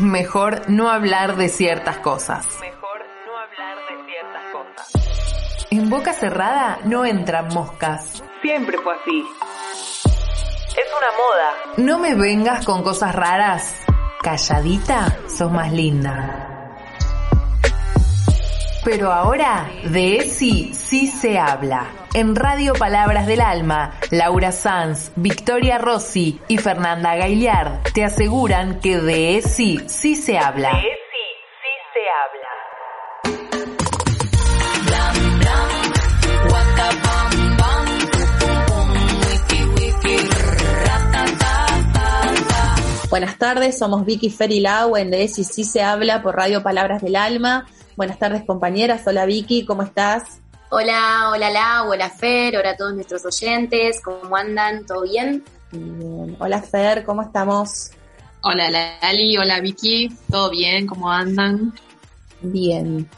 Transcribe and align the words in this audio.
mejor 0.00 0.68
no 0.68 0.90
hablar 0.90 1.36
de 1.36 1.48
ciertas 1.48 1.98
cosas. 1.98 2.46
Mejor 2.60 3.00
no 3.26 3.38
hablar 3.38 3.78
de 3.88 4.04
ciertas 4.06 4.52
cosas. 4.52 5.66
En 5.70 5.90
boca 5.90 6.12
cerrada 6.12 6.78
no 6.84 7.04
entran 7.04 7.48
moscas. 7.48 8.22
Siempre 8.42 8.78
fue 8.78 8.94
así. 8.94 9.24
Es 10.70 10.86
una 10.96 11.12
moda. 11.12 11.52
No 11.76 11.98
me 11.98 12.14
vengas 12.14 12.64
con 12.64 12.82
cosas 12.82 13.14
raras. 13.14 13.74
Calladita, 14.22 15.16
sos 15.28 15.50
más 15.50 15.72
linda. 15.72 16.57
Pero 18.90 19.12
ahora 19.12 19.70
de 19.84 20.16
ESI 20.16 20.72
sí 20.72 21.08
se 21.08 21.38
habla. 21.38 21.92
En 22.14 22.34
Radio 22.34 22.72
Palabras 22.72 23.26
del 23.26 23.42
Alma, 23.42 24.00
Laura 24.10 24.50
Sanz, 24.50 25.12
Victoria 25.14 25.76
Rossi 25.76 26.40
y 26.48 26.56
Fernanda 26.56 27.14
Gaillard 27.14 27.82
te 27.92 28.02
aseguran 28.02 28.80
que 28.80 28.96
de 28.96 29.36
ESI 29.36 29.80
sí 29.88 30.16
se 30.16 30.38
habla. 30.38 30.70
De 30.70 30.80
sí, 30.80 30.88
sí 31.60 31.68
se 31.92 32.00
habla. 32.24 32.48
Buenas 43.10 43.36
tardes, 43.36 43.78
somos 43.78 44.06
Vicky 44.06 44.30
Fer 44.30 44.50
y 44.50 44.60
Lau 44.60 44.96
en 44.96 45.10
De 45.10 45.28
Si 45.28 45.44
Sí 45.44 45.64
Se 45.64 45.82
Habla 45.82 46.22
por 46.22 46.36
Radio 46.36 46.62
Palabras 46.62 47.02
del 47.02 47.16
Alma. 47.16 47.66
Buenas 47.98 48.20
tardes 48.20 48.44
compañeras, 48.44 49.02
hola 49.08 49.26
Vicky, 49.26 49.64
¿cómo 49.64 49.82
estás? 49.82 50.38
Hola, 50.70 51.30
hola 51.32 51.50
Lau, 51.50 51.90
hola 51.90 52.08
Fer, 52.08 52.56
hola 52.56 52.70
a 52.70 52.76
todos 52.76 52.94
nuestros 52.94 53.26
oyentes, 53.26 54.00
¿cómo 54.00 54.36
andan? 54.36 54.86
¿Todo 54.86 55.02
bien? 55.02 55.42
Bien. 55.72 56.36
Hola 56.38 56.62
Fer, 56.62 57.04
¿cómo 57.04 57.22
estamos? 57.22 57.90
Hola 58.42 58.70
Lali, 58.70 59.36
hola 59.36 59.58
Vicky, 59.58 60.16
¿todo 60.30 60.48
bien? 60.48 60.86
¿Cómo 60.86 61.10
andan? 61.10 61.74
Bien. 62.40 63.10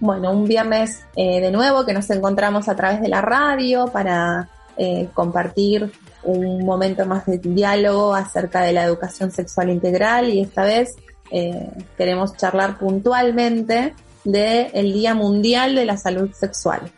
Bueno, 0.00 0.32
un 0.32 0.44
viernes 0.44 1.02
eh, 1.16 1.40
de 1.40 1.50
nuevo 1.50 1.86
que 1.86 1.94
nos 1.94 2.10
encontramos 2.10 2.68
a 2.68 2.76
través 2.76 3.00
de 3.00 3.08
la 3.08 3.22
radio 3.22 3.86
para 3.86 4.50
eh, 4.76 5.08
compartir 5.14 5.90
un 6.24 6.62
momento 6.62 7.06
más 7.06 7.24
de 7.24 7.38
diálogo 7.38 8.14
acerca 8.14 8.60
de 8.60 8.74
la 8.74 8.84
educación 8.84 9.30
sexual 9.30 9.70
integral 9.70 10.28
y 10.28 10.42
esta 10.42 10.62
vez 10.62 10.94
eh, 11.30 11.70
queremos 11.96 12.36
charlar 12.36 12.76
puntualmente 12.76 13.94
del 14.26 14.92
Día 14.92 15.14
Mundial 15.14 15.74
de 15.74 15.84
la 15.84 15.96
Salud 15.96 16.30
Sexual. 16.32 16.92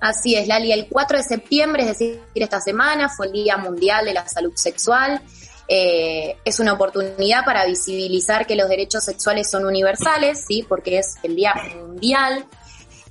Así 0.00 0.36
es, 0.36 0.46
Lali, 0.46 0.70
el 0.70 0.86
4 0.88 1.18
de 1.18 1.24
septiembre, 1.24 1.82
es 1.82 1.88
decir, 1.88 2.22
esta 2.34 2.60
semana 2.60 3.08
fue 3.08 3.26
el 3.26 3.32
Día 3.32 3.56
Mundial 3.56 4.04
de 4.04 4.14
la 4.14 4.28
Salud 4.28 4.52
Sexual. 4.54 5.20
Eh, 5.66 6.36
es 6.44 6.60
una 6.60 6.72
oportunidad 6.72 7.44
para 7.44 7.66
visibilizar 7.66 8.46
que 8.46 8.54
los 8.54 8.68
derechos 8.68 9.04
sexuales 9.04 9.50
son 9.50 9.66
universales, 9.66 10.44
¿sí? 10.46 10.64
porque 10.66 10.98
es 10.98 11.16
el 11.24 11.34
Día 11.34 11.52
Mundial 11.76 12.46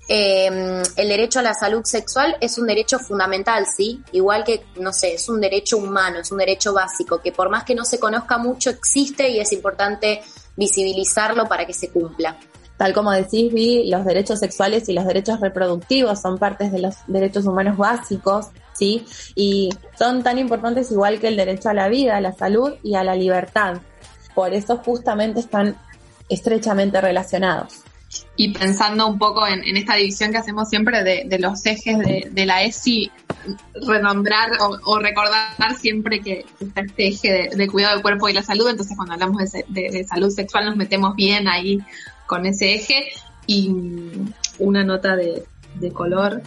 eh, 0.09 0.83
el 0.95 1.07
derecho 1.09 1.39
a 1.39 1.41
la 1.41 1.53
salud 1.53 1.83
sexual 1.83 2.37
es 2.39 2.57
un 2.57 2.67
derecho 2.67 2.97
fundamental, 2.97 3.65
¿sí? 3.65 4.01
Igual 4.13 4.43
que, 4.45 4.63
no 4.79 4.93
sé, 4.93 5.15
es 5.15 5.27
un 5.27 5.41
derecho 5.41 5.77
humano, 5.77 6.19
es 6.19 6.31
un 6.31 6.37
derecho 6.37 6.73
básico, 6.73 7.21
que 7.21 7.33
por 7.33 7.49
más 7.49 7.65
que 7.65 7.75
no 7.75 7.83
se 7.83 7.99
conozca 7.99 8.37
mucho, 8.37 8.69
existe 8.69 9.29
y 9.29 9.39
es 9.39 9.51
importante 9.51 10.21
visibilizarlo 10.55 11.45
para 11.47 11.65
que 11.65 11.73
se 11.73 11.89
cumpla. 11.89 12.37
Tal 12.77 12.93
como 12.93 13.11
decís, 13.11 13.51
Vi, 13.51 13.89
los 13.89 14.05
derechos 14.05 14.39
sexuales 14.39 14.87
y 14.87 14.93
los 14.93 15.05
derechos 15.05 15.41
reproductivos 15.41 16.21
son 16.21 16.37
partes 16.37 16.71
de 16.71 16.79
los 16.79 16.95
derechos 17.07 17.45
humanos 17.45 17.75
básicos, 17.75 18.47
¿sí? 18.73 19.05
Y 19.35 19.69
son 19.97 20.23
tan 20.23 20.37
importantes 20.37 20.91
igual 20.91 21.19
que 21.19 21.27
el 21.27 21.35
derecho 21.35 21.69
a 21.69 21.73
la 21.73 21.89
vida, 21.89 22.15
a 22.15 22.21
la 22.21 22.33
salud 22.33 22.75
y 22.81 22.95
a 22.95 23.03
la 23.03 23.15
libertad. 23.15 23.81
Por 24.35 24.53
eso 24.53 24.77
justamente 24.77 25.39
están 25.39 25.75
estrechamente 26.29 27.01
relacionados 27.01 27.86
y 28.35 28.53
pensando 28.53 29.07
un 29.07 29.17
poco 29.17 29.45
en, 29.47 29.75
esta 29.75 29.95
división 29.95 30.31
que 30.31 30.37
hacemos 30.37 30.69
siempre 30.69 31.03
de, 31.03 31.39
los 31.39 31.65
ejes 31.65 31.97
de, 31.99 32.45
la 32.45 32.63
ESI, 32.63 33.11
renombrar 33.85 34.51
o, 34.59 34.99
recordar 34.99 35.75
siempre 35.79 36.21
que 36.21 36.45
está 36.59 36.81
este 36.81 37.07
eje 37.07 37.49
de, 37.53 37.67
cuidado 37.67 37.95
del 37.95 38.01
cuerpo 38.01 38.29
y 38.29 38.33
la 38.33 38.43
salud, 38.43 38.69
entonces 38.69 38.95
cuando 38.95 39.13
hablamos 39.13 39.51
de, 39.51 40.05
salud 40.07 40.29
sexual 40.29 40.65
nos 40.65 40.75
metemos 40.75 41.15
bien 41.15 41.47
ahí 41.47 41.79
con 42.25 42.45
ese 42.45 42.75
eje. 42.75 43.07
Y 43.49 43.71
una 44.59 44.83
nota 44.83 45.15
de, 45.15 45.45
color. 45.93 46.41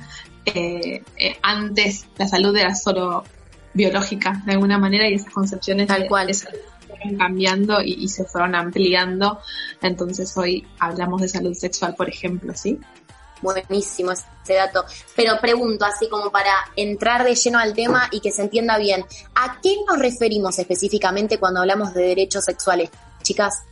Eh, 0.44 1.02
eh, 1.16 1.36
antes 1.42 2.06
la 2.18 2.26
salud 2.26 2.56
era 2.56 2.74
solo 2.74 3.24
biológica 3.72 4.42
de 4.44 4.52
alguna 4.52 4.78
manera 4.78 5.08
y 5.08 5.14
esas 5.14 5.32
concepciones 5.32 5.86
Tal 5.86 6.08
cual 6.08 6.30
cambiando 7.18 7.80
y, 7.82 8.08
se 8.08 8.24
fueron 8.24 8.54
ampliando. 8.54 9.40
Entonces 9.82 10.36
hoy 10.36 10.66
hablamos 10.78 11.20
de 11.20 11.28
salud 11.28 11.54
sexual, 11.54 11.94
por 11.94 12.08
ejemplo, 12.08 12.54
¿sí? 12.54 12.78
Buenísimo 13.42 14.12
ese 14.12 14.54
dato. 14.54 14.84
Pero 15.16 15.40
pregunto, 15.40 15.84
así 15.84 16.08
como 16.08 16.30
para 16.30 16.52
entrar 16.76 17.24
de 17.24 17.34
lleno 17.34 17.58
al 17.58 17.74
tema 17.74 18.08
y 18.10 18.20
que 18.20 18.32
se 18.32 18.42
entienda 18.42 18.76
bien, 18.78 19.04
¿a 19.34 19.60
qué 19.62 19.76
nos 19.88 19.98
referimos 19.98 20.58
específicamente 20.58 21.38
cuando 21.38 21.60
hablamos 21.60 21.94
de 21.94 22.02
derechos 22.02 22.44
sexuales, 22.44 22.90
chicas? 23.22 23.62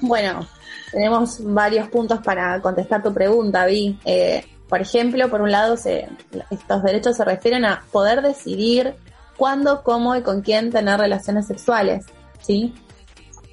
Bueno, 0.00 0.46
tenemos 0.90 1.38
varios 1.40 1.88
puntos 1.88 2.20
para 2.20 2.60
contestar 2.60 3.02
tu 3.02 3.12
pregunta, 3.14 3.66
Vi. 3.66 3.98
Eh, 4.04 4.44
por 4.68 4.80
ejemplo, 4.80 5.28
por 5.30 5.40
un 5.40 5.52
lado, 5.52 5.74
estos 5.74 6.82
derechos 6.82 7.16
se 7.16 7.24
refieren 7.24 7.64
a 7.64 7.84
poder 7.92 8.22
decidir 8.22 8.94
cuándo, 9.36 9.82
cómo 9.82 10.16
y 10.16 10.22
con 10.22 10.42
quién 10.42 10.70
tener 10.70 10.98
relaciones 10.98 11.46
sexuales. 11.46 12.06
¿Sí? 12.46 12.74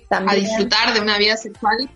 A 0.10 0.36
disfrutar 0.36 0.94
de 0.94 1.00
una 1.00 1.18
vida 1.18 1.38
sexual 1.38 1.90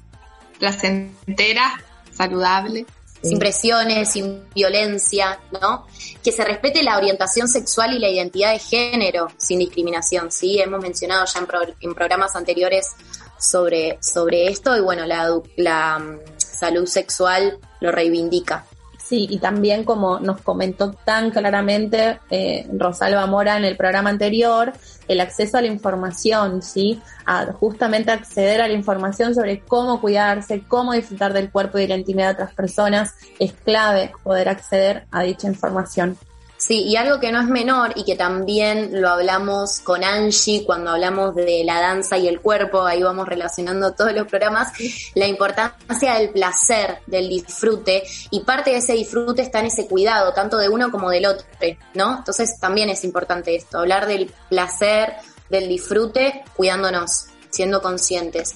placentera, 0.58 1.82
saludable. 2.12 2.86
Sin 3.22 3.40
presiones, 3.40 4.12
sin 4.12 4.48
violencia, 4.54 5.40
¿no? 5.60 5.88
Que 6.24 6.32
se 6.32 6.46
respete 6.46 6.84
la 6.84 6.96
orientación 6.96 7.48
sexual 7.48 7.96
y 7.96 8.00
la 8.00 8.08
identidad 8.08 8.52
de 8.52 8.60
género 8.60 9.30
sin 9.38 9.58
discriminación, 9.58 10.32
¿sí? 10.32 10.60
Hemos 10.60 10.80
mencionado 10.80 11.26
ya 11.26 11.40
en, 11.80 11.96
programas 11.96 12.36
anteriores 12.36 12.92
sobre, 13.40 13.98
sobre 14.00 14.48
esto 14.50 14.78
y 14.78 14.82
bueno, 14.82 15.08
la, 15.08 15.28
la 15.56 15.98
mm, 15.98 16.20
salud 16.38 16.86
sexual 16.86 17.58
lo 17.80 17.92
reivindica. 17.92 18.66
Sí, 19.06 19.28
y 19.30 19.38
también 19.38 19.84
como 19.84 20.20
nos 20.20 20.42
comentó 20.42 20.92
tan 20.92 21.30
claramente 21.30 22.20
eh, 22.32 22.68
Rosalba 22.74 23.28
Mora 23.28 23.56
en 23.56 23.64
el 23.64 23.78
programa 23.78 24.10
anterior, 24.10 24.74
el 25.08 25.22
acceso 25.22 25.60
a 25.60 25.62
la 25.62 25.68
información, 25.68 26.64
¿sí? 26.64 27.00
A 27.28 27.46
justamente 27.54 28.10
acceder 28.10 28.62
a 28.62 28.68
la 28.68 28.74
información 28.74 29.36
sobre 29.36 29.60
cómo 29.60 30.02
cuidarse, 30.02 30.64
cómo 30.68 30.94
disfrutar 30.94 31.34
del 31.34 31.52
cuerpo 31.52 31.78
y 31.78 31.84
de 31.84 31.90
la 31.90 31.98
intimidad 31.98 32.30
de 32.30 32.34
otras 32.34 32.56
personas, 32.56 33.14
es 33.38 33.54
clave 33.54 34.12
poder 34.24 34.50
acceder 34.50 35.06
a 35.12 35.22
dicha 35.22 35.48
información. 35.48 36.18
Sí, 36.66 36.82
y 36.82 36.96
algo 36.96 37.20
que 37.20 37.32
no 37.32 37.40
es 37.40 37.48
menor 37.48 37.92
y 37.96 38.04
que 38.06 38.16
también 38.16 39.00
lo 39.00 39.10
hablamos 39.10 39.82
con 39.82 40.04
Angie 40.04 40.66
cuando 40.66 40.90
hablamos 40.90 41.36
de 41.36 41.64
la 41.64 41.80
danza 41.80 42.18
y 42.18 42.28
el 42.28 42.42
cuerpo, 42.42 42.84
ahí 42.84 43.04
vamos 43.04 43.28
relacionando 43.28 43.94
todos 43.94 44.14
los 44.14 44.26
programas, 44.26 44.74
la 45.14 45.28
importancia 45.28 46.16
del 46.16 46.32
placer, 46.32 47.02
del 47.06 47.30
disfrute, 47.30 48.02
y 48.32 48.40
parte 48.40 48.72
de 48.72 48.78
ese 48.78 48.94
disfrute 48.94 49.44
está 49.44 49.60
en 49.60 49.68
ese 49.68 49.88
cuidado, 49.88 50.34
tanto 50.34 50.58
de 50.58 50.68
uno 50.68 50.90
como 50.90 51.12
del 51.12 51.28
otro, 51.28 51.46
¿no? 51.94 52.18
Entonces 52.18 52.60
también 52.60 52.90
es 52.90 53.04
importante 53.04 53.56
esto, 53.56 53.78
hablar 53.78 54.08
del 54.08 54.34
placer, 54.50 55.14
del 55.52 55.68
disfrute, 55.68 56.46
cuidándonos, 56.56 57.28
siendo 57.52 57.80
conscientes. 57.80 58.56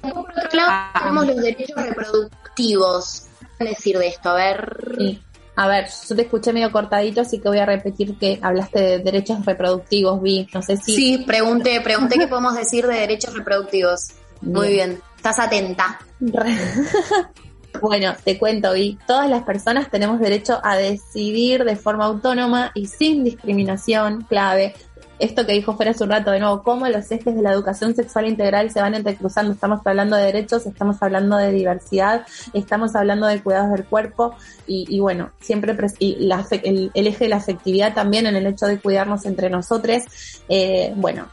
Por 0.00 0.12
otro 0.16 0.48
lado, 0.54 0.92
tenemos 0.98 1.26
los 1.26 1.36
derechos 1.36 1.76
reproductivos. 1.76 3.24
¿Qué 3.58 3.64
decir 3.66 3.98
de 3.98 4.08
esto? 4.08 4.30
A 4.30 4.34
ver. 4.34 5.20
A 5.60 5.68
ver, 5.68 5.88
yo 6.08 6.16
te 6.16 6.22
escuché 6.22 6.54
medio 6.54 6.72
cortadito, 6.72 7.20
así 7.20 7.38
que 7.38 7.50
voy 7.50 7.58
a 7.58 7.66
repetir 7.66 8.16
que 8.16 8.38
hablaste 8.40 8.80
de 8.80 8.98
derechos 9.00 9.44
reproductivos, 9.44 10.22
Vi. 10.22 10.48
No 10.54 10.62
sé 10.62 10.78
si. 10.78 10.96
Sí, 10.96 11.24
pregunté, 11.26 11.82
pregunté 11.82 12.16
qué 12.16 12.26
podemos 12.26 12.54
decir 12.54 12.86
de 12.86 12.94
derechos 12.94 13.34
reproductivos. 13.34 14.08
Muy 14.40 14.68
bien. 14.68 15.02
Estás 15.16 15.38
atenta. 15.38 16.00
bueno, 17.82 18.14
te 18.24 18.38
cuento, 18.38 18.72
Vi. 18.72 18.98
Todas 19.06 19.28
las 19.28 19.42
personas 19.42 19.90
tenemos 19.90 20.18
derecho 20.18 20.58
a 20.64 20.78
decidir 20.78 21.64
de 21.64 21.76
forma 21.76 22.06
autónoma 22.06 22.72
y 22.74 22.86
sin 22.86 23.22
discriminación, 23.22 24.22
clave, 24.22 24.74
esto 25.20 25.46
que 25.46 25.52
dijo 25.52 25.76
fuera 25.76 25.92
hace 25.92 26.02
un 26.04 26.10
rato, 26.10 26.30
de 26.30 26.40
nuevo, 26.40 26.62
cómo 26.62 26.88
los 26.88 27.10
ejes 27.10 27.34
de 27.34 27.42
la 27.42 27.52
educación 27.52 27.94
sexual 27.94 28.26
integral 28.26 28.70
se 28.70 28.80
van 28.80 28.94
entrecruzando. 28.94 29.52
Estamos 29.52 29.80
hablando 29.84 30.16
de 30.16 30.24
derechos, 30.24 30.66
estamos 30.66 30.96
hablando 31.02 31.36
de 31.36 31.52
diversidad, 31.52 32.26
estamos 32.54 32.96
hablando 32.96 33.26
de 33.26 33.42
cuidados 33.42 33.72
del 33.72 33.84
cuerpo 33.84 34.34
y, 34.66 34.98
bueno, 34.98 35.30
siempre 35.40 35.76
y 35.98 36.14
el, 36.24 37.06
eje 37.06 37.24
de 37.24 37.28
la 37.28 37.36
afectividad 37.36 37.94
también 37.94 38.26
en 38.26 38.36
el 38.36 38.46
hecho 38.46 38.66
de 38.66 38.78
cuidarnos 38.78 39.26
entre 39.26 39.50
nosotros. 39.50 40.02
Eh, 40.48 40.92
bueno, 40.96 41.28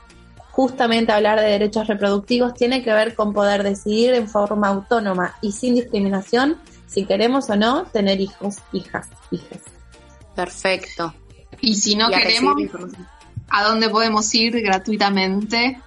justamente 0.52 1.12
hablar 1.12 1.40
de 1.40 1.48
derechos 1.48 1.88
reproductivos 1.88 2.54
tiene 2.54 2.84
que 2.84 2.92
ver 2.92 3.16
con 3.16 3.34
poder 3.34 3.64
decidir 3.64 4.14
en 4.14 4.28
forma 4.28 4.68
autónoma 4.68 5.36
y 5.42 5.52
sin 5.52 5.76
discriminación 5.76 6.58
si 6.88 7.06
queremos 7.06 7.50
o 7.50 7.56
no 7.56 7.86
tener 7.86 8.20
hijos, 8.20 8.58
hijas, 8.74 9.08
hijas. 9.32 9.62
Perfecto. 10.36 11.14
Y 11.62 11.76
si 11.76 11.96
no 11.96 12.10
queremos, 12.10 12.56
a 13.50 13.64
dónde 13.64 13.90
podemos 13.90 14.34
ir 14.36 14.62
gratuitamente 14.62 15.82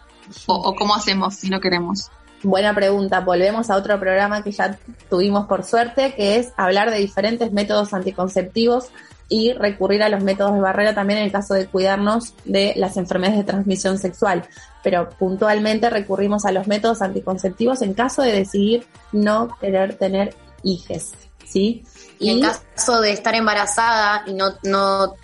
o 0.47 0.75
cómo 0.75 0.95
hacemos 0.95 1.35
si 1.35 1.51
no 1.51 1.61
queremos? 1.61 2.11
Buena 2.43 2.75
pregunta. 2.75 3.21
Volvemos 3.21 3.69
a 3.69 3.77
otro 3.77 4.01
programa 4.01 4.43
que 4.43 4.53
ya 4.53 4.79
tuvimos 5.11 5.47
por 5.47 5.63
suerte, 5.63 6.15
que 6.15 6.37
es 6.37 6.53
hablar 6.57 6.91
de 6.91 6.99
diferentes 6.99 7.53
métodos 7.53 7.93
anticonceptivos 7.93 8.89
y 9.29 9.53
recurrir 9.53 10.03
a 10.03 10.09
los 10.09 10.23
métodos 10.25 10.55
de 10.55 10.61
barrera 10.61 10.95
también 10.95 11.19
en 11.19 11.27
el 11.27 11.33
caso 11.33 11.55
de 11.55 11.67
cuidarnos 11.67 12.35
de 12.47 12.73
las 12.77 12.97
enfermedades 12.97 13.39
de 13.41 13.45
transmisión 13.45 13.99
sexual. 13.99 14.45
Pero 14.83 15.11
puntualmente 15.11 15.91
recurrimos 15.91 16.47
a 16.47 16.53
los 16.53 16.67
métodos 16.67 17.03
anticonceptivos 17.03 17.83
en 17.83 17.93
caso 17.93 18.23
de 18.23 18.33
decidir 18.33 18.87
no 19.13 19.57
querer 19.61 19.95
tener 19.97 20.35
hijes. 20.63 21.13
¿Sí? 21.51 21.83
Y, 22.19 22.31
en 22.31 22.43
caso 22.43 23.01
de 23.01 23.13
estar 23.13 23.35
embarazada 23.35 24.25
y 24.27 24.35
no, 24.35 24.55
no 24.63 25.15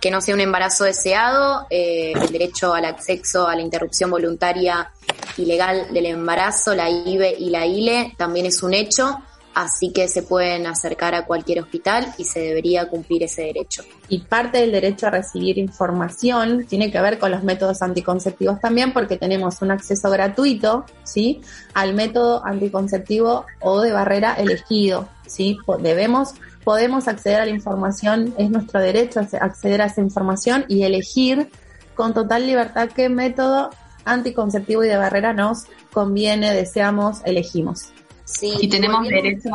que 0.00 0.10
no 0.10 0.20
sea 0.20 0.34
un 0.34 0.40
embarazo 0.40 0.84
deseado, 0.84 1.66
eh, 1.70 2.12
el 2.14 2.30
derecho 2.30 2.74
al 2.74 2.84
acceso 2.84 3.48
a 3.48 3.56
la 3.56 3.62
interrupción 3.62 4.10
voluntaria 4.10 4.92
ilegal 5.38 5.92
del 5.92 6.06
embarazo, 6.06 6.74
la 6.74 6.90
IBE 6.90 7.36
y 7.38 7.48
la 7.48 7.66
ILE, 7.66 8.14
también 8.18 8.44
es 8.44 8.62
un 8.62 8.74
hecho, 8.74 9.22
así 9.54 9.92
que 9.92 10.08
se 10.08 10.22
pueden 10.22 10.66
acercar 10.66 11.14
a 11.14 11.24
cualquier 11.24 11.60
hospital 11.60 12.12
y 12.18 12.24
se 12.24 12.40
debería 12.40 12.88
cumplir 12.88 13.22
ese 13.22 13.42
derecho. 13.42 13.82
Y 14.08 14.18
parte 14.18 14.58
del 14.58 14.72
derecho 14.72 15.06
a 15.06 15.10
recibir 15.10 15.58
información 15.58 16.66
tiene 16.66 16.90
que 16.90 17.00
ver 17.00 17.18
con 17.18 17.30
los 17.30 17.42
métodos 17.42 17.82
anticonceptivos 17.82 18.60
también, 18.60 18.92
porque 18.92 19.16
tenemos 19.16 19.62
un 19.62 19.70
acceso 19.70 20.10
gratuito, 20.10 20.84
¿sí? 21.04 21.40
Al 21.74 21.94
método 21.94 22.44
anticonceptivo 22.44 23.46
o 23.60 23.80
de 23.80 23.92
barrera 23.92 24.34
elegido, 24.34 25.08
¿sí? 25.26 25.58
Debemos 25.80 26.34
podemos 26.64 27.08
acceder 27.08 27.40
a 27.40 27.44
la 27.44 27.50
información, 27.50 28.34
es 28.38 28.50
nuestro 28.50 28.80
derecho 28.80 29.20
acceder 29.40 29.82
a 29.82 29.86
esa 29.86 30.00
información 30.00 30.64
y 30.68 30.82
elegir 30.82 31.48
con 31.94 32.14
total 32.14 32.46
libertad 32.46 32.88
qué 32.94 33.08
método 33.08 33.70
anticonceptivo 34.04 34.84
y 34.84 34.88
de 34.88 34.96
barrera 34.96 35.32
nos 35.32 35.64
conviene, 35.92 36.54
deseamos, 36.54 37.20
elegimos. 37.24 37.90
Sí, 38.24 38.54
y 38.60 38.68
tenemos 38.68 39.06
derecho 39.06 39.50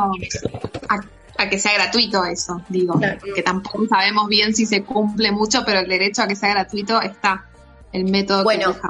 a, 0.88 1.48
que 1.48 1.58
sea 1.58 1.74
gratuito 1.74 2.24
eso, 2.24 2.62
digo, 2.68 2.98
que 3.34 3.42
tampoco 3.42 3.86
sabemos 3.86 4.28
bien 4.28 4.54
si 4.54 4.66
se 4.66 4.82
cumple 4.84 5.32
mucho, 5.32 5.62
pero 5.64 5.80
el 5.80 5.88
derecho 5.88 6.22
a 6.22 6.28
que 6.28 6.36
sea 6.36 6.50
gratuito 6.50 7.00
está, 7.00 7.46
el 7.92 8.04
método 8.04 8.44
bueno, 8.44 8.74
que 8.74 8.80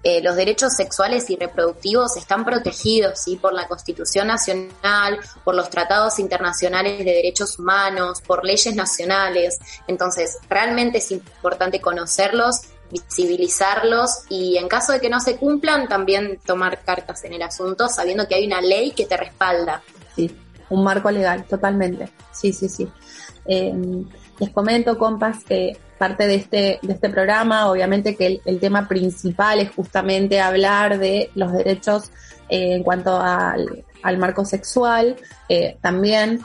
Eh, 0.03 0.23
los 0.23 0.37
derechos 0.37 0.75
sexuales 0.75 1.29
y 1.29 1.37
reproductivos 1.37 2.17
están 2.17 2.45
protegidos 2.45 3.21
¿sí? 3.21 3.37
por 3.37 3.53
la 3.53 3.69
Constitución 3.69 4.29
Nacional, 4.29 5.19
por 5.45 5.55
los 5.55 5.69
tratados 5.69 6.19
internacionales 6.21 6.99
de 6.99 7.12
derechos 7.12 7.59
humanos, 7.59 8.23
por 8.23 8.45
leyes 8.45 8.75
nacionales. 8.75 9.59
Entonces, 9.87 10.39
realmente 10.49 10.99
es 10.99 11.11
importante 11.11 11.81
conocerlos, 11.81 12.62
visibilizarlos 12.91 14.23
y 14.31 14.56
en 14.56 14.69
caso 14.69 14.93
de 14.93 15.00
que 15.00 15.11
no 15.11 15.21
se 15.21 15.37
cumplan, 15.37 15.89
también 15.89 16.41
tomar 16.47 16.83
cartas 16.83 17.25
en 17.25 17.35
el 17.35 17.43
asunto, 17.43 17.89
sabiendo 17.89 18.27
que 18.27 18.37
hay 18.37 18.47
una 18.47 18.62
ley 18.62 18.93
que 18.93 19.05
te 19.05 19.19
respalda. 19.19 19.83
Sí 20.17 20.35
un 20.70 20.85
marco 20.85 21.11
legal, 21.11 21.44
totalmente. 21.44 22.09
Sí, 22.32 22.53
sí, 22.53 22.69
sí. 22.69 22.88
Eh, 23.47 23.75
les 24.38 24.50
comento, 24.50 24.99
compas, 24.99 25.43
que 25.44 25.76
parte 25.99 26.26
de 26.26 26.37
este, 26.37 26.79
de 26.81 26.93
este 26.93 27.09
programa, 27.09 27.70
obviamente 27.70 28.15
que 28.15 28.41
el, 28.44 28.61
tema 28.61 28.87
principal 28.87 29.59
es 29.59 29.70
justamente 29.70 30.41
hablar 30.41 30.99
de 30.99 31.31
los 31.35 31.53
derechos 31.53 32.12
eh, 32.49 32.75
en 32.75 32.82
cuanto 32.85 33.19
al, 33.20 33.85
marco 34.19 34.44
sexual. 34.44 35.17
Eh, 35.49 35.76
también 35.81 36.41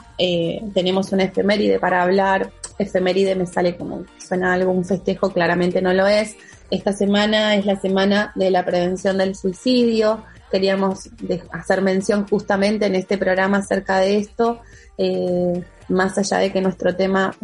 tenemos 0.74 1.12
una 1.12 1.24
efeméride 1.24 1.78
para 1.78 2.02
hablar. 2.02 2.50
Efeméride 2.78 3.36
me 3.36 3.46
sale 3.46 3.76
como 3.76 4.04
suena 4.18 4.54
algo, 4.54 4.72
un 4.72 4.84
festejo, 4.84 5.30
claramente 5.30 5.80
no 5.80 5.92
lo 5.92 6.06
es. 6.06 6.36
Esta 6.70 6.92
semana 6.92 7.54
es 7.54 7.64
la 7.64 7.76
semana 7.76 8.32
de 8.34 8.50
la 8.50 8.64
prevención 8.64 9.18
del 9.18 9.36
suicidio 9.36 10.24
queríamos 10.50 11.10
hacer 11.50 11.82
mención 11.82 12.26
justamente 12.28 12.86
en 12.86 12.94
este 12.94 13.18
programa 13.18 13.58
acerca 13.58 13.98
de 13.98 14.18
esto, 14.18 14.60
eh, 14.98 15.62
más 15.88 16.16
allá 16.18 16.38
de 16.38 16.52
que 16.52 16.60
nuestro 16.60 16.94
tema 16.94 17.34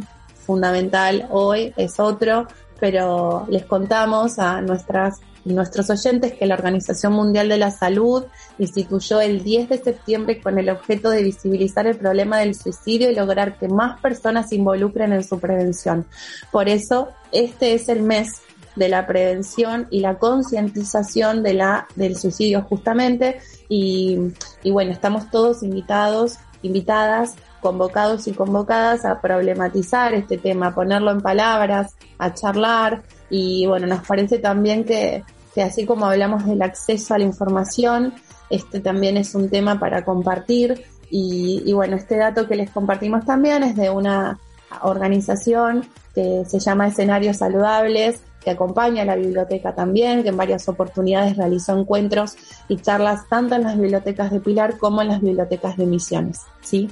fundamental 0.47 1.27
hoy 1.31 1.73
es 1.77 2.01
otro, 2.01 2.47
pero 2.79 3.47
les 3.49 3.65
contamos 3.65 4.39
a 4.39 4.61
nuestras 4.63 5.21
nuestros 5.45 5.89
oyentes 5.91 6.35
que 6.35 6.47
la 6.47 6.55
Organización 6.55 7.13
Mundial 7.13 7.49
de 7.49 7.59
la 7.59 7.71
Salud 7.71 8.25
instituyó 8.59 9.21
el 9.21 9.43
10 9.43 9.69
de 9.71 9.79
septiembre 9.79 10.41
con 10.41 10.59
el 10.59 10.69
objeto 10.69 11.11
de 11.11 11.23
visibilizar 11.23 11.87
el 11.87 11.97
problema 11.97 12.39
del 12.39 12.55
suicidio 12.55 13.11
y 13.11 13.15
lograr 13.15 13.59
que 13.59 13.69
más 13.69 14.01
personas 14.01 14.51
se 14.51 14.57
involucren 14.57 15.13
en 15.13 15.25
su 15.25 15.39
prevención. 15.39 16.07
Por 16.53 16.69
eso, 16.69 17.09
este 17.33 17.75
es 17.75 17.89
el 17.89 18.03
mes 18.03 18.43
de 18.77 18.89
la 18.89 19.07
prevención 19.07 19.87
y 19.91 20.01
la 20.01 20.19
concientización 20.19 21.43
de 21.43 21.55
la, 21.55 21.87
del 21.97 22.17
suicidio 22.17 22.63
justamente. 22.63 23.41
Y, 23.69 24.19
y 24.63 24.71
bueno, 24.71 24.93
estamos 24.93 25.31
todos 25.31 25.63
invitados, 25.63 26.39
invitadas, 26.63 27.35
convocados 27.61 28.27
y 28.27 28.33
convocadas 28.33 29.05
a 29.05 29.21
problematizar 29.21 30.15
este 30.15 30.39
tema, 30.39 30.69
a 30.69 30.75
ponerlo 30.75 31.11
en 31.11 31.21
palabras, 31.21 31.95
a 32.19 32.33
charlar. 32.35 33.03
Y 33.29 33.67
bueno, 33.67 33.87
nos 33.87 34.07
parece 34.07 34.39
también 34.39 34.85
que, 34.85 35.25
que 35.55 35.63
así 35.63 35.87
como 35.87 36.07
hablamos 36.07 36.47
del 36.47 36.63
acceso 36.63 37.15
a 37.15 37.19
la 37.19 37.25
información, 37.25 38.15
este 38.49 38.81
también 38.81 39.17
es 39.17 39.35
un 39.35 39.49
tema 39.49 39.79
para 39.79 40.05
compartir. 40.05 40.85
Y, 41.11 41.63
y 41.67 41.73
bueno, 41.73 41.97
este 41.97 42.17
dato 42.17 42.47
que 42.47 42.57
les 42.57 42.71
compartimos 42.71 43.25
también 43.25 43.63
es 43.63 43.77
de 43.77 43.91
una 43.91 44.39
organización 44.83 45.87
que 46.15 46.45
se 46.47 46.59
llama 46.61 46.89
Escenarios 46.89 47.39
Saludables, 47.39 48.21
que 48.43 48.51
acompaña 48.51 49.03
a 49.03 49.07
la 49.07 49.17
biblioteca 49.17 49.75
también, 49.75 50.23
que 50.23 50.31
en 50.31 50.37
varias 50.37 50.69
oportunidades 50.69 51.37
realizó 51.37 51.79
encuentros 51.79 52.37
y 52.69 52.77
charlas 52.77 53.29
tanto 53.29 53.55
en 53.55 53.65
las 53.65 53.79
bibliotecas 53.79 54.31
de 54.31 54.41
Pilar 54.41 54.79
como 54.79 55.03
en 55.03 55.09
las 55.09 55.21
bibliotecas 55.21 55.77
de 55.77 55.87
Misiones, 55.87 56.41
¿sí? 56.63 56.89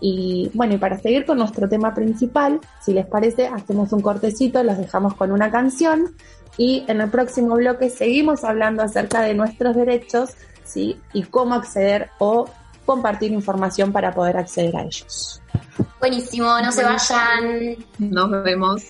Y 0.00 0.50
bueno, 0.54 0.74
y 0.74 0.78
para 0.78 0.98
seguir 0.98 1.24
con 1.24 1.38
nuestro 1.38 1.68
tema 1.68 1.94
principal, 1.94 2.60
si 2.82 2.92
les 2.92 3.06
parece, 3.06 3.48
hacemos 3.48 3.92
un 3.92 4.00
cortecito, 4.00 4.62
los 4.62 4.78
dejamos 4.78 5.14
con 5.14 5.32
una 5.32 5.50
canción 5.50 6.14
y 6.58 6.84
en 6.86 7.00
el 7.00 7.10
próximo 7.10 7.56
bloque 7.56 7.90
seguimos 7.90 8.44
hablando 8.44 8.82
acerca 8.82 9.22
de 9.22 9.34
nuestros 9.34 9.74
derechos, 9.74 10.30
¿sí? 10.64 11.00
Y 11.12 11.24
cómo 11.24 11.54
acceder 11.54 12.10
o 12.18 12.48
compartir 12.84 13.32
información 13.32 13.92
para 13.92 14.14
poder 14.14 14.36
acceder 14.36 14.76
a 14.76 14.82
ellos. 14.82 15.42
Buenísimo, 15.98 16.46
no 16.60 16.70
se 16.70 16.84
vayan. 16.84 17.76
Nos 17.98 18.30
vemos. 18.44 18.82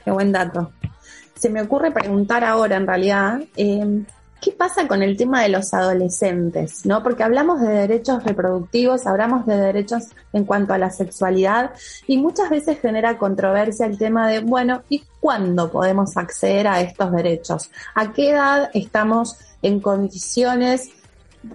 qué 0.05 0.11
buen 0.11 0.33
dato. 0.33 0.73
Se 1.35 1.49
me 1.49 1.63
ocurre 1.63 1.93
preguntar 1.93 2.45
ahora, 2.45 2.77
en 2.77 2.87
realidad, 2.87 3.41
eh, 3.57 4.05
¿qué 4.49 4.55
pasa 4.55 4.89
con 4.89 5.03
el 5.03 5.15
tema 5.15 5.43
de 5.43 5.51
los 5.51 5.75
adolescentes? 5.75 6.87
¿No? 6.87 7.03
Porque 7.03 7.23
hablamos 7.23 7.61
de 7.61 7.69
derechos 7.69 8.25
reproductivos, 8.25 9.07
hablamos 9.07 9.45
de 9.45 9.59
derechos 9.59 10.05
en 10.33 10.45
cuanto 10.45 10.73
a 10.73 10.79
la 10.79 10.89
sexualidad 10.89 11.73
y 12.07 12.17
muchas 12.17 12.49
veces 12.49 12.81
genera 12.81 13.19
controversia 13.19 13.85
el 13.85 13.99
tema 13.99 14.27
de, 14.27 14.41
bueno, 14.41 14.85
¿y 14.89 15.05
cuándo 15.21 15.71
podemos 15.71 16.17
acceder 16.17 16.67
a 16.67 16.81
estos 16.81 17.13
derechos? 17.13 17.71
¿A 17.95 18.13
qué 18.15 18.31
edad 18.31 18.71
estamos 18.73 19.37
en 19.61 19.81
condiciones, 19.81 20.93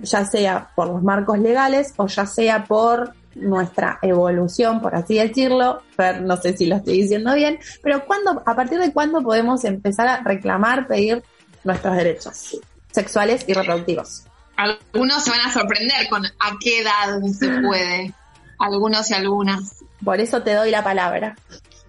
ya 0.03 0.23
sea 0.25 0.69
por 0.75 0.87
los 0.87 1.01
marcos 1.01 1.39
legales 1.39 1.95
o 1.97 2.05
ya 2.05 2.27
sea 2.27 2.63
por 2.63 3.15
nuestra 3.33 3.97
evolución, 4.03 4.81
por 4.81 4.93
así 4.93 5.17
decirlo, 5.17 5.81
no 6.21 6.37
sé 6.37 6.55
si 6.55 6.67
lo 6.67 6.75
estoy 6.75 7.01
diciendo 7.01 7.33
bien, 7.33 7.57
pero 7.81 8.05
¿cuándo, 8.05 8.43
a 8.45 8.55
partir 8.55 8.77
de 8.77 8.93
cuándo 8.93 9.23
podemos 9.23 9.63
empezar 9.65 10.07
a 10.07 10.21
reclamar, 10.21 10.85
pedir 10.85 11.23
nuestros 11.63 11.95
derechos 11.95 12.59
sexuales 12.93 13.43
y 13.47 13.53
reproductivos? 13.53 14.23
Algunos 14.55 15.23
se 15.23 15.31
van 15.31 15.41
a 15.41 15.51
sorprender 15.51 16.07
con 16.09 16.25
a 16.25 16.57
qué 16.61 16.81
edad 16.81 17.19
se 17.37 17.49
puede. 17.61 18.13
Algunos 18.59 19.09
y 19.09 19.13
algunas. 19.15 19.83
Por 20.03 20.19
eso 20.19 20.41
te 20.43 20.53
doy 20.53 20.71
la 20.71 20.83
palabra. 20.83 21.35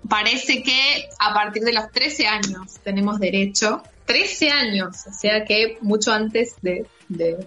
Parece 0.09 0.63
que 0.63 1.09
a 1.19 1.33
partir 1.33 1.63
de 1.63 1.73
los 1.73 1.91
13 1.91 2.27
años 2.27 2.75
tenemos 2.83 3.19
derecho. 3.19 3.83
13 4.07 4.51
años, 4.51 4.97
o 5.09 5.13
sea 5.15 5.45
que 5.47 5.79
mucho 5.81 6.13
antes 6.13 6.57
de, 6.61 6.87
de, 7.09 7.47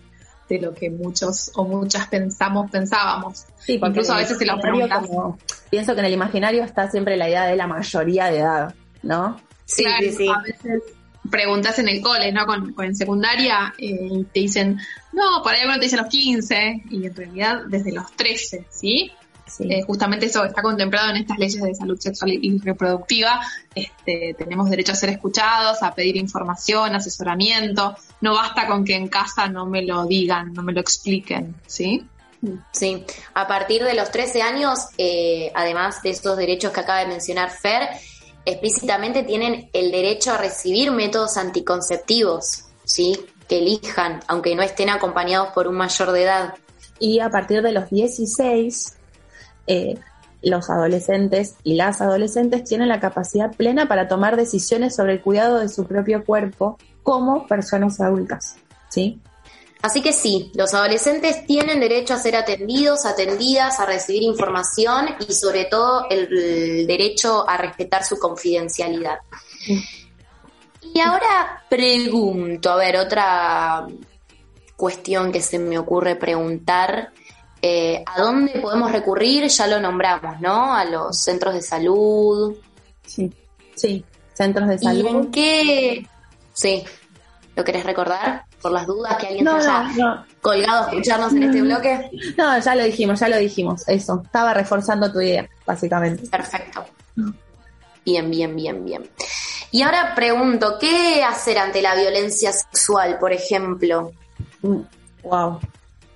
de 0.50 0.60
lo 0.60 0.74
que 0.74 0.90
muchos 0.90 1.52
o 1.56 1.66
muchas 1.66 2.08
pensamos, 2.08 2.72
pensábamos. 2.72 3.46
Sí, 3.60 3.78
porque 3.78 4.00
Incluso 4.00 4.14
a 4.14 4.18
veces 4.18 4.40
se 4.40 4.46
lo 4.46 4.60
como- 4.60 5.38
pienso 5.70 5.94
que 5.94 6.00
en 6.00 6.06
el 6.08 6.14
imaginario 6.14 6.64
está 6.64 6.90
siempre 6.90 7.16
la 7.16 7.30
idea 7.30 7.46
de 7.46 7.56
la 7.58 7.68
mayoría 7.68 8.26
de 8.32 8.40
edad, 8.40 8.74
¿no? 9.04 9.40
Sí, 9.66 9.84
Claro, 9.84 9.98
sí, 10.02 10.12
sí. 10.14 10.28
A 10.30 10.40
veces 10.42 10.82
preguntas 11.30 11.80
en 11.80 11.88
el 11.88 12.02
cole, 12.02 12.32
¿no? 12.32 12.46
Con, 12.46 12.74
con 12.74 12.86
en 12.86 12.96
secundaria 12.96 13.74
eh, 13.78 14.10
y 14.12 14.24
te 14.26 14.42
dicen, 14.42 14.80
no, 15.14 15.42
por 15.44 15.54
ahí 15.54 15.62
uno 15.66 15.76
te 15.76 15.82
dice 15.82 15.98
los 15.98 16.08
15 16.08 16.84
y 16.90 17.06
en 17.06 17.16
realidad 17.16 17.62
desde 17.68 17.92
los 17.92 18.12
13, 18.14 18.66
¿sí? 18.70 19.12
Sí. 19.46 19.64
Eh, 19.72 19.82
justamente 19.84 20.26
eso 20.26 20.44
está 20.44 20.62
contemplado 20.62 21.10
en 21.10 21.18
estas 21.18 21.38
leyes 21.38 21.62
de 21.62 21.74
salud 21.74 21.98
sexual 21.98 22.32
y 22.34 22.60
reproductiva. 22.60 23.40
Este, 23.74 24.36
tenemos 24.38 24.70
derecho 24.70 24.92
a 24.92 24.96
ser 24.96 25.10
escuchados, 25.10 25.82
a 25.84 25.96
pedir 25.96 26.18
información, 26.18 26.94
asesoramiento. 26.94 27.96
No 28.20 28.34
basta 28.34 28.68
con 28.68 28.84
que 28.84 28.96
en 28.96 29.08
casa 29.08 29.48
no 29.48 29.66
me 29.66 29.84
lo 29.84 30.06
digan, 30.06 30.54
no 30.54 30.64
me 30.64 30.74
lo 30.74 30.82
expliquen, 30.82 31.56
¿sí? 31.66 32.06
Sí, 32.72 33.04
a 33.34 33.48
partir 33.48 33.84
de 33.84 33.94
los 33.94 34.12
13 34.12 34.42
años, 34.42 34.90
eh, 34.98 35.52
además 35.56 36.04
de 36.04 36.12
estos 36.12 36.38
derechos 36.38 36.72
que 36.72 36.82
acaba 36.82 37.00
de 37.00 37.08
mencionar 37.08 37.50
Fer, 37.50 37.90
explícitamente 38.48 39.24
tienen 39.24 39.70
el 39.74 39.92
derecho 39.92 40.32
a 40.32 40.38
recibir 40.38 40.92
métodos 40.92 41.36
anticonceptivos, 41.36 42.64
¿sí? 42.86 43.20
Que 43.50 43.60
elijan, 43.60 44.22
aunque 44.28 44.56
no 44.56 44.64
estén 44.64 44.90
acompañados 44.90 45.50
por 45.50 45.68
un 45.68 45.76
mayor 45.76 46.14
de 46.14 46.24
edad. 46.24 46.54
Y 46.98 47.20
a 47.20 47.30
partir 47.30 47.62
de 47.62 47.74
los 47.74 47.90
16, 47.90 48.96
eh, 49.68 50.00
los 50.42 50.70
adolescentes 50.70 51.56
y 51.64 51.76
las 51.76 52.00
adolescentes 52.00 52.64
tienen 52.64 52.88
la 52.88 53.02
capacidad 53.02 53.54
plena 53.54 53.90
para 53.90 54.08
tomar 54.08 54.38
decisiones 54.38 54.96
sobre 54.96 55.14
el 55.14 55.22
cuidado 55.22 55.60
de 55.60 55.68
su 55.68 55.86
propio 55.86 56.24
cuerpo 56.24 56.78
como 57.04 57.48
personas 57.48 58.00
adultas, 58.00 58.56
¿sí? 58.88 59.20
Así 59.82 60.02
que 60.02 60.12
sí, 60.12 60.52
los 60.56 60.74
adolescentes 60.74 61.46
tienen 61.46 61.80
derecho 61.80 62.14
a 62.14 62.18
ser 62.18 62.36
atendidos, 62.36 63.06
atendidas, 63.06 63.80
a 63.80 63.86
recibir 63.86 64.24
información 64.24 65.16
y 65.28 65.34
sobre 65.34 65.66
todo 65.66 66.08
el, 66.10 66.88
derecho 66.88 67.48
a 67.48 67.58
respetar 67.58 68.04
su 68.04 68.18
confidencialidad. 68.18 69.20
Y 70.82 71.00
ahora 71.00 71.64
pregunto, 71.70 72.72
a 72.72 72.76
ver, 72.76 72.98
otra 72.98 73.88
cuestión 74.76 75.32
que 75.32 75.42
se 75.42 75.60
me 75.60 75.78
ocurre 75.78 76.16
preguntar. 76.16 77.12
Eh, 77.62 78.04
¿A 78.06 78.22
dónde 78.22 78.60
podemos 78.60 78.92
recurrir? 78.92 79.48
Ya 79.48 79.68
lo 79.68 79.80
nombramos, 79.80 80.40
¿no? 80.40 80.74
A 80.74 80.86
los 80.86 81.20
centros 81.20 81.54
de 81.54 81.62
salud. 81.62 82.56
Sí, 83.06 83.32
sí, 83.76 84.04
centros 84.34 84.70
de 84.70 84.80
salud. 84.80 85.04
¿Y 85.04 85.08
en 85.08 85.32
qué? 85.32 86.08
Sí, 86.54 86.84
¿lo 87.56 87.64
querés 87.64 87.84
recordar? 87.84 88.47
Por 88.62 88.72
las 88.72 88.88
dudas 88.88 89.16
que 89.18 89.28
alguien 89.28 89.46
no, 89.46 89.62
se 89.62 89.70
haya 89.70 90.26
colgado 90.42 90.86
a 90.86 90.90
escucharnos 90.90 91.34
en 91.34 91.44
este 91.44 91.62
bloque. 91.62 92.10
No, 92.38 92.60
ya 92.60 92.76
lo 92.76 92.84
dijimos, 92.84 93.20
ya 93.20 93.30
lo 93.30 93.38
dijimos, 93.38 93.88
eso. 93.88 94.22
Estaba 94.26 94.54
reforzando 94.54 95.12
tu 95.12 95.22
idea, 95.22 95.48
básicamente. 95.66 96.28
Perfecto. 96.28 96.86
Bien, 98.06 98.30
bien, 98.30 98.56
bien, 98.56 98.86
bien. 98.86 99.10
Y 99.72 99.82
ahora 99.82 100.14
pregunto, 100.16 100.78
¿qué 100.80 101.24
hacer 101.24 101.58
ante 101.58 101.82
la 101.82 101.94
violencia 101.96 102.52
sexual, 102.52 103.18
por 103.20 103.34
ejemplo? 103.34 104.12
Wow, 104.62 105.52
mm, 105.52 105.60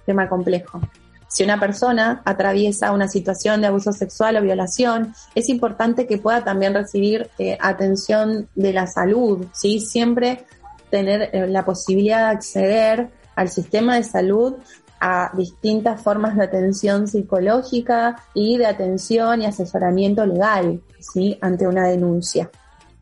tema 0.06 0.30
complejo. 0.30 0.82
Si 1.28 1.44
una 1.44 1.60
persona 1.60 2.22
atraviesa 2.26 2.92
una 2.92 3.08
situación 3.08 3.62
de 3.62 3.68
abuso 3.68 3.94
sexual 3.94 4.36
o 4.36 4.42
violación, 4.42 5.16
es 5.34 5.48
importante 5.48 6.06
que 6.06 6.18
pueda 6.18 6.44
también 6.44 6.74
recibir 6.74 7.30
eh, 7.40 7.58
atención 7.60 8.50
de 8.56 8.74
la 8.74 8.86
salud, 8.86 9.46
¿sí? 9.54 9.80
Siempre 9.80 10.46
tener 10.92 11.30
eh, 11.34 11.48
la 11.48 11.66
posibilidad 11.66 12.30
de 12.30 12.36
acceder 12.38 13.10
al 13.36 13.50
sistema 13.50 13.96
de 13.96 14.04
salud 14.04 14.56
a 15.00 15.32
distintas 15.34 16.00
formas 16.04 16.36
de 16.38 16.44
atención 16.44 17.08
psicológica 17.08 18.24
y 18.36 18.58
de 18.58 18.68
atención 18.68 19.42
y 19.42 19.48
asesoramiento 19.48 20.24
legal, 20.28 20.80
¿sí? 21.00 21.40
Ante 21.42 21.68
una 21.68 21.88
denuncia. 21.88 22.52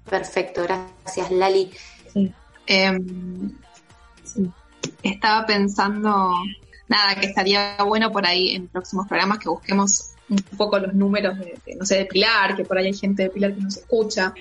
Perfecto, 0.09 0.63
gracias 0.63 1.29
Lali. 1.29 1.69
Em, 2.65 3.51
sí. 4.23 4.49
Estaba 5.03 5.45
pensando 5.45 6.33
nada, 6.87 7.15
que 7.19 7.27
estaría 7.27 7.77
bueno 7.85 8.11
por 8.11 8.25
ahí 8.25 8.55
en 8.55 8.67
próximos 8.67 9.07
programas 9.07 9.39
que 9.39 9.49
busquemos 9.49 10.11
un 10.29 10.37
poco 10.57 10.79
los 10.79 10.93
números 10.93 11.37
de, 11.37 11.75
no 11.77 11.85
sé, 11.85 11.97
de 11.97 12.05
Pilar, 12.05 12.55
que 12.55 12.63
por 12.63 12.77
ahí 12.77 12.87
hay 12.87 12.93
gente 12.93 13.23
de 13.23 13.29
Pilar 13.29 13.53
que 13.53 13.61
nos 13.61 13.77
escucha, 13.77 14.33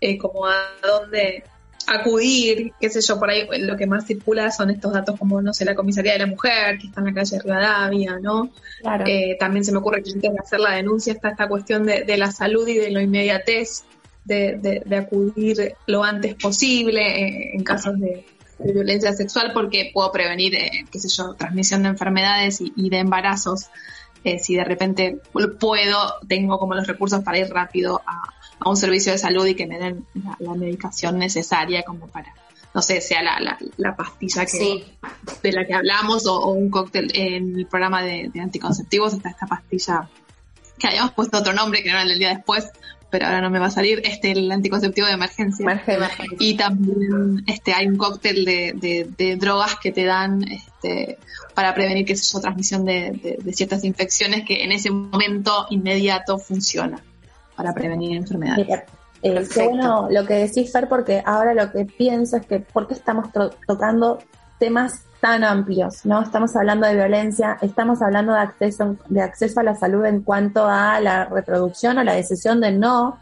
eh, 0.00 0.18
como 0.18 0.46
a 0.46 0.56
dónde 0.82 1.44
acudir, 1.88 2.72
qué 2.80 2.90
sé 2.90 3.00
yo, 3.00 3.18
por 3.18 3.30
ahí 3.30 3.46
lo 3.60 3.76
que 3.76 3.86
más 3.86 4.06
circula 4.06 4.50
son 4.50 4.70
estos 4.70 4.92
datos 4.92 5.18
como, 5.18 5.40
no 5.40 5.52
sé, 5.52 5.64
la 5.64 5.74
comisaría 5.74 6.12
de 6.12 6.20
la 6.20 6.26
mujer, 6.26 6.78
que 6.78 6.88
está 6.88 7.00
en 7.00 7.06
la 7.06 7.14
calle 7.14 7.36
de 7.36 7.42
Rivadavia, 7.42 8.18
¿no? 8.20 8.50
Claro. 8.80 9.04
Eh, 9.06 9.36
también 9.40 9.64
se 9.64 9.72
me 9.72 9.78
ocurre 9.78 10.02
que 10.02 10.10
antes 10.10 10.32
de 10.32 10.38
hacer 10.38 10.60
la 10.60 10.74
denuncia 10.74 11.12
está 11.12 11.30
esta 11.30 11.48
cuestión 11.48 11.84
de, 11.84 12.04
de 12.04 12.16
la 12.16 12.30
salud 12.30 12.66
y 12.68 12.74
de 12.74 12.90
lo 12.90 13.00
inmediatez, 13.00 13.84
de, 14.24 14.82
de, 14.84 14.96
acudir 14.96 15.74
lo 15.86 16.04
antes 16.04 16.34
posible 16.34 17.00
eh, 17.00 17.50
en 17.54 17.64
casos 17.64 17.98
de, 17.98 18.26
de 18.58 18.72
violencia 18.72 19.12
sexual 19.12 19.52
porque 19.52 19.90
puedo 19.92 20.10
prevenir, 20.12 20.54
eh, 20.54 20.84
qué 20.90 20.98
sé 20.98 21.08
yo, 21.08 21.34
transmisión 21.34 21.82
de 21.82 21.90
enfermedades 21.90 22.60
y, 22.60 22.90
de 22.90 22.98
embarazos. 22.98 23.68
Eh, 24.24 24.38
si 24.40 24.56
de 24.56 24.64
repente 24.64 25.20
puedo, 25.60 26.14
tengo 26.26 26.58
como 26.58 26.74
los 26.74 26.86
recursos 26.86 27.22
para 27.22 27.38
ir 27.38 27.48
rápido 27.50 28.02
a, 28.04 28.34
un 28.64 28.76
servicio 28.76 29.12
de 29.12 29.18
salud 29.18 29.46
y 29.46 29.54
que 29.54 29.66
me 29.66 29.78
den 29.78 30.06
la, 30.38 30.54
medicación 30.54 31.18
necesaria 31.18 31.82
como 31.82 32.08
para, 32.08 32.34
no 32.74 32.82
sé, 32.82 33.00
sea 33.00 33.22
la, 33.22 33.58
la, 33.76 33.96
pastilla 33.96 34.46
que, 34.46 34.84
de 35.42 35.52
la 35.52 35.66
que 35.66 35.74
hablamos 35.74 36.26
o, 36.26 36.50
un 36.50 36.70
cóctel 36.70 37.10
en 37.14 37.58
el 37.58 37.66
programa 37.66 38.02
de, 38.02 38.30
de 38.32 38.40
anticonceptivos, 38.40 39.14
está 39.14 39.30
esta 39.30 39.46
pastilla 39.46 40.08
que 40.78 40.86
habíamos 40.86 41.12
puesto 41.12 41.38
otro 41.38 41.52
nombre 41.52 41.82
que 41.82 41.90
no 41.90 41.98
era 41.98 42.10
el 42.10 42.18
día 42.18 42.28
después, 42.28 42.70
pero 43.10 43.26
ahora 43.26 43.40
no 43.40 43.50
me 43.50 43.58
va 43.58 43.66
a 43.66 43.70
salir, 43.70 44.02
este 44.04 44.32
el 44.32 44.50
anticonceptivo 44.52 45.06
de 45.06 45.14
emergencia. 45.14 45.82
Y 46.38 46.56
también 46.56 47.42
este 47.46 47.72
hay 47.72 47.86
un 47.86 47.96
cóctel 47.96 48.44
de, 48.44 49.06
de, 49.16 49.36
drogas 49.36 49.76
que 49.76 49.92
te 49.92 50.04
dan 50.04 50.42
este 50.50 51.18
para 51.54 51.74
prevenir 51.74 52.04
que 52.04 52.16
sea 52.16 52.40
transmisión 52.40 52.84
de, 52.84 53.38
de, 53.42 53.52
ciertas 53.52 53.84
infecciones 53.84 54.44
que 54.44 54.62
en 54.62 54.72
ese 54.72 54.90
momento 54.90 55.66
inmediato 55.70 56.38
funciona 56.38 57.02
para 57.58 57.74
prevenir 57.74 58.16
enfermedades. 58.16 58.68
Eh, 59.20 59.48
qué 59.52 59.66
bueno 59.66 60.06
lo 60.08 60.24
que 60.24 60.34
decís, 60.34 60.70
Fer, 60.70 60.88
porque 60.88 61.20
ahora 61.26 61.52
lo 61.52 61.72
que 61.72 61.84
pienso 61.84 62.36
es 62.36 62.46
que, 62.46 62.60
¿por 62.60 62.86
qué 62.86 62.94
estamos 62.94 63.30
tocando 63.66 64.20
temas 64.60 65.02
tan 65.20 65.42
amplios, 65.42 66.06
¿no? 66.06 66.22
Estamos 66.22 66.54
hablando 66.54 66.86
de 66.86 66.94
violencia, 66.94 67.58
estamos 67.60 68.00
hablando 68.00 68.32
de 68.32 68.38
acceso, 68.38 68.96
de 69.08 69.22
acceso 69.22 69.58
a 69.58 69.64
la 69.64 69.74
salud 69.74 70.04
en 70.04 70.22
cuanto 70.22 70.66
a 70.68 71.00
la 71.00 71.24
reproducción 71.24 71.98
o 71.98 72.04
la 72.04 72.14
decisión 72.14 72.60
de 72.60 72.70
no, 72.70 73.18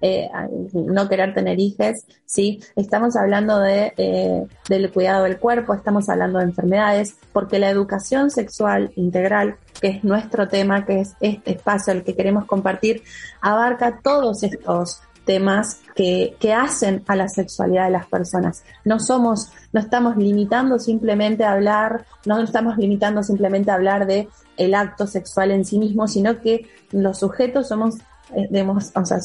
eh, 0.00 0.28
no 0.72 1.08
querer 1.08 1.34
tener 1.34 1.58
hijos, 1.58 2.04
¿sí? 2.24 2.60
Estamos 2.76 3.16
hablando 3.16 3.58
de, 3.58 3.92
eh, 3.96 4.46
del 4.68 4.90
cuidado 4.90 5.24
del 5.24 5.38
cuerpo, 5.38 5.74
estamos 5.74 6.08
hablando 6.08 6.38
de 6.38 6.44
enfermedades, 6.44 7.16
porque 7.32 7.58
la 7.58 7.70
educación 7.70 8.30
sexual 8.30 8.92
integral, 8.96 9.56
que 9.80 9.88
es 9.88 10.04
nuestro 10.04 10.48
tema, 10.48 10.84
que 10.86 11.00
es 11.00 11.14
este 11.20 11.52
espacio 11.52 11.92
el 11.92 12.04
que 12.04 12.14
queremos 12.14 12.46
compartir, 12.46 13.02
abarca 13.40 14.00
todos 14.02 14.42
estos 14.42 15.02
temas 15.24 15.80
que, 15.94 16.34
que, 16.40 16.52
hacen 16.52 17.04
a 17.06 17.14
la 17.14 17.28
sexualidad 17.28 17.84
de 17.84 17.90
las 17.90 18.06
personas. 18.06 18.64
No 18.84 18.98
somos, 18.98 19.52
no 19.72 19.80
estamos 19.80 20.16
limitando 20.16 20.78
simplemente 20.78 21.44
a 21.44 21.52
hablar, 21.52 22.04
no 22.24 22.40
estamos 22.40 22.76
limitando 22.78 23.22
simplemente 23.22 23.70
a 23.70 23.74
hablar 23.74 24.06
de 24.06 24.28
el 24.56 24.74
acto 24.74 25.06
sexual 25.06 25.50
en 25.50 25.64
sí 25.64 25.78
mismo, 25.78 26.08
sino 26.08 26.40
que 26.40 26.68
los 26.90 27.18
sujetos 27.18 27.68
somos, 27.68 27.96
eh, 28.34 28.66
o 28.94 29.04
sea, 29.04 29.18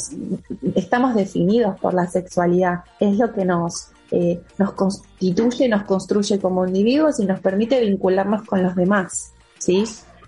estamos 0.75 1.15
definidos 1.15 1.79
por 1.79 1.93
la 1.93 2.07
sexualidad. 2.07 2.83
Es 2.99 3.17
lo 3.17 3.33
que 3.33 3.45
nos, 3.45 3.89
eh, 4.11 4.41
nos 4.57 4.73
constituye, 4.73 5.67
nos 5.67 5.83
construye 5.83 6.39
como 6.39 6.65
individuos 6.67 7.19
y 7.19 7.25
nos 7.25 7.39
permite 7.39 7.79
vincularnos 7.79 8.43
con 8.43 8.63
los 8.63 8.75
demás. 8.75 9.33
¿sí? 9.57 9.85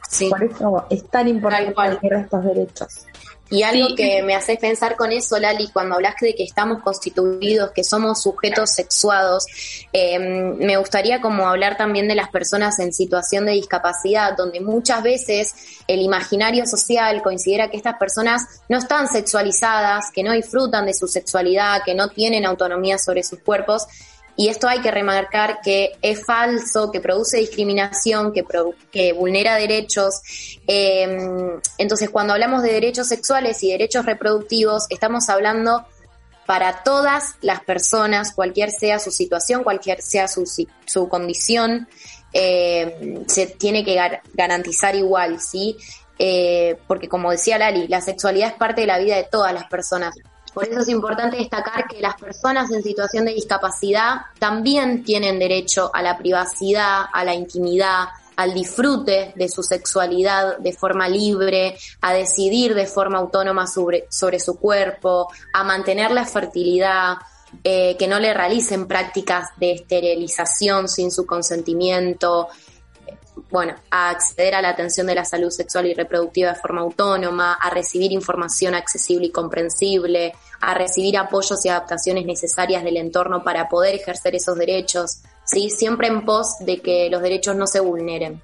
Sí. 0.09 0.29
Por 0.29 0.43
eso 0.43 0.85
es 0.89 1.03
tan 1.09 1.27
importante 1.27 1.73
tener 2.01 2.19
estos 2.19 2.43
derechos. 2.43 3.05
Y 3.49 3.63
algo 3.63 3.95
que 3.95 4.21
me 4.23 4.35
hace 4.35 4.57
pensar 4.57 4.95
con 4.95 5.11
eso, 5.11 5.39
Lali, 5.39 5.69
cuando 5.69 5.95
hablaste 5.95 6.27
de 6.27 6.35
que 6.35 6.43
estamos 6.43 6.81
constituidos, 6.83 7.71
que 7.71 7.83
somos 7.83 8.21
sujetos 8.21 8.71
sexuados, 8.71 9.45
em, 9.93 10.57
me 10.57 10.75
gustaría 10.77 11.21
como 11.21 11.47
hablar 11.47 11.77
también 11.77 12.07
de 12.07 12.15
las 12.15 12.29
personas 12.29 12.79
en 12.79 12.91
situación 12.91 13.45
de 13.45 13.53
discapacidad, 13.53 14.35
donde 14.35 14.59
muchas 14.59 15.01
veces 15.01 15.53
el 15.87 16.01
imaginario 16.01 16.65
social 16.65 17.21
considera 17.21 17.69
que 17.69 17.77
estas 17.77 17.97
personas 17.97 18.43
no 18.67 18.77
están 18.77 19.07
sexualizadas, 19.07 20.11
que 20.13 20.23
no 20.23 20.33
disfrutan 20.33 20.85
de 20.85 20.93
su 20.93 21.07
sexualidad, 21.07 21.83
que 21.85 21.95
no 21.95 22.09
tienen 22.09 22.45
autonomía 22.45 22.97
sobre 22.97 23.23
sus 23.23 23.39
cuerpos 23.39 23.87
y 24.39 24.49
esto 24.49 24.67
hay 24.67 24.81
que 24.81 24.91
remarcar 24.91 25.61
que 25.63 25.93
es 25.99 26.23
falso, 26.23 26.91
que 26.91 27.01
produce 27.01 27.37
discriminación, 27.37 28.31
que, 28.31 28.45
que 28.91 29.11
vulnera 29.11 29.55
derechos. 29.55 30.21
Em, 30.67 31.59
entonces, 31.79 32.11
cuando 32.11 32.33
hablamos 32.33 32.61
de 32.61 32.71
derechos 32.71 33.07
sexuales 33.07 33.63
y 33.63 33.71
derechos 33.71 34.05
reproductivos, 34.05 34.85
estamos 34.91 35.27
hablando 35.29 35.87
para 36.45 36.83
todas 36.83 37.33
las 37.41 37.63
personas, 37.63 38.31
cualquier 38.31 38.69
sea 38.69 38.99
su 38.99 39.09
situación, 39.09 39.63
cualquier 39.63 40.03
sea 40.03 40.27
su, 40.27 40.45
su 40.85 41.09
condición, 41.09 41.87
em, 42.31 43.25
se 43.25 43.47
tiene 43.47 43.83
que 43.83 43.99
garantizar 44.35 44.95
igual, 44.95 45.41
¿sí? 45.41 45.75
Eh, 46.19 46.77
porque 46.85 47.09
como 47.09 47.31
decía 47.31 47.57
Lali, 47.57 47.87
la 47.87 48.01
sexualidad 48.01 48.49
es 48.49 48.55
parte 48.55 48.81
de 48.81 48.87
la 48.87 48.99
vida 48.99 49.15
de 49.15 49.23
todas 49.23 49.51
las 49.51 49.65
personas. 49.65 50.15
Por 50.57 50.67
eso 50.67 50.79
es 50.79 50.89
importante 50.89 51.37
destacar 51.37 51.87
que 51.87 52.01
las 52.01 52.15
personas 52.15 52.71
en 52.71 52.81
situación 52.81 53.25
de 53.25 53.35
discapacidad 53.35 54.21
también 54.39 55.03
tienen 55.03 55.37
derecho 55.37 55.91
a 55.93 56.01
la 56.01 56.17
privacidad, 56.17 57.05
a 57.13 57.23
la 57.23 57.35
intimidad, 57.35 58.05
al 58.37 58.55
disfrute 58.55 59.33
de 59.35 59.49
su 59.49 59.61
sexualidad 59.61 60.57
de 60.57 60.73
forma 60.73 61.07
libre, 61.07 61.77
a 62.01 62.11
decidir 62.11 62.73
de 62.73 62.87
forma 62.87 63.19
autónoma 63.19 63.67
sobre, 63.67 64.07
sobre 64.09 64.39
su 64.39 64.57
cuerpo, 64.57 65.27
a 65.53 65.63
mantener 65.63 66.09
la 66.09 66.25
fertilidad, 66.25 67.17
eh, 67.63 67.95
que 67.95 68.07
no 68.07 68.17
le 68.17 68.33
realicen 68.33 68.87
prácticas 68.87 69.49
de 69.57 69.73
esterilización 69.73 70.87
sin 70.87 71.11
su 71.11 71.27
consentimiento. 71.27 72.47
Bueno, 73.49 73.75
a 73.89 74.09
acceder 74.09 74.55
a 74.55 74.61
la 74.61 74.69
atención 74.69 75.07
de 75.07 75.15
la 75.15 75.25
salud 75.25 75.49
sexual 75.49 75.85
y 75.85 75.93
reproductiva 75.93 76.53
de 76.53 76.59
forma 76.59 76.81
autónoma, 76.81 77.53
a 77.53 77.69
recibir 77.69 78.11
información 78.11 78.75
accesible 78.75 79.27
y 79.27 79.31
comprensible, 79.31 80.33
a 80.59 80.73
recibir 80.73 81.17
apoyos 81.17 81.63
y 81.65 81.69
adaptaciones 81.69 82.25
necesarias 82.25 82.83
del 82.83 82.97
entorno 82.97 83.43
para 83.43 83.69
poder 83.69 83.95
ejercer 83.95 84.35
esos 84.35 84.57
derechos, 84.57 85.19
¿sí? 85.45 85.69
Siempre 85.69 86.07
en 86.07 86.25
pos 86.25 86.57
de 86.59 86.79
que 86.79 87.09
los 87.09 87.21
derechos 87.21 87.55
no 87.55 87.67
se 87.67 87.79
vulneren. 87.79 88.41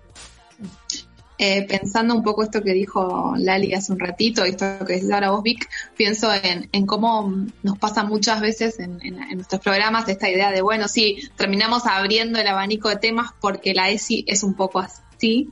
Eh, 1.46 1.66
pensando 1.68 2.16
un 2.16 2.24
poco 2.24 2.42
esto 2.42 2.64
que 2.64 2.72
dijo 2.72 3.34
Lali 3.38 3.74
hace 3.74 3.92
un 3.92 4.00
ratito, 4.00 4.46
esto 4.46 4.66
que 4.88 4.94
decís 4.94 5.12
ahora 5.12 5.32
vos, 5.32 5.44
Vic, 5.44 5.70
pienso 5.98 6.30
en, 6.34 6.86
cómo 6.86 7.36
nos 7.64 7.78
pasa 7.80 8.06
muchas 8.06 8.40
veces 8.40 8.80
en, 8.80 8.98
nuestros 9.36 9.60
programas 9.60 10.08
esta 10.08 10.30
idea 10.30 10.52
de, 10.52 10.62
bueno, 10.62 10.88
sí, 10.88 11.18
terminamos 11.36 11.86
abriendo 11.86 12.40
el 12.40 12.48
abanico 12.48 12.88
de 12.88 12.96
temas 12.96 13.32
porque 13.42 13.74
la 13.74 13.90
ESI 13.90 14.24
es 14.26 14.42
un 14.44 14.54
poco 14.54 14.80
así 14.80 15.50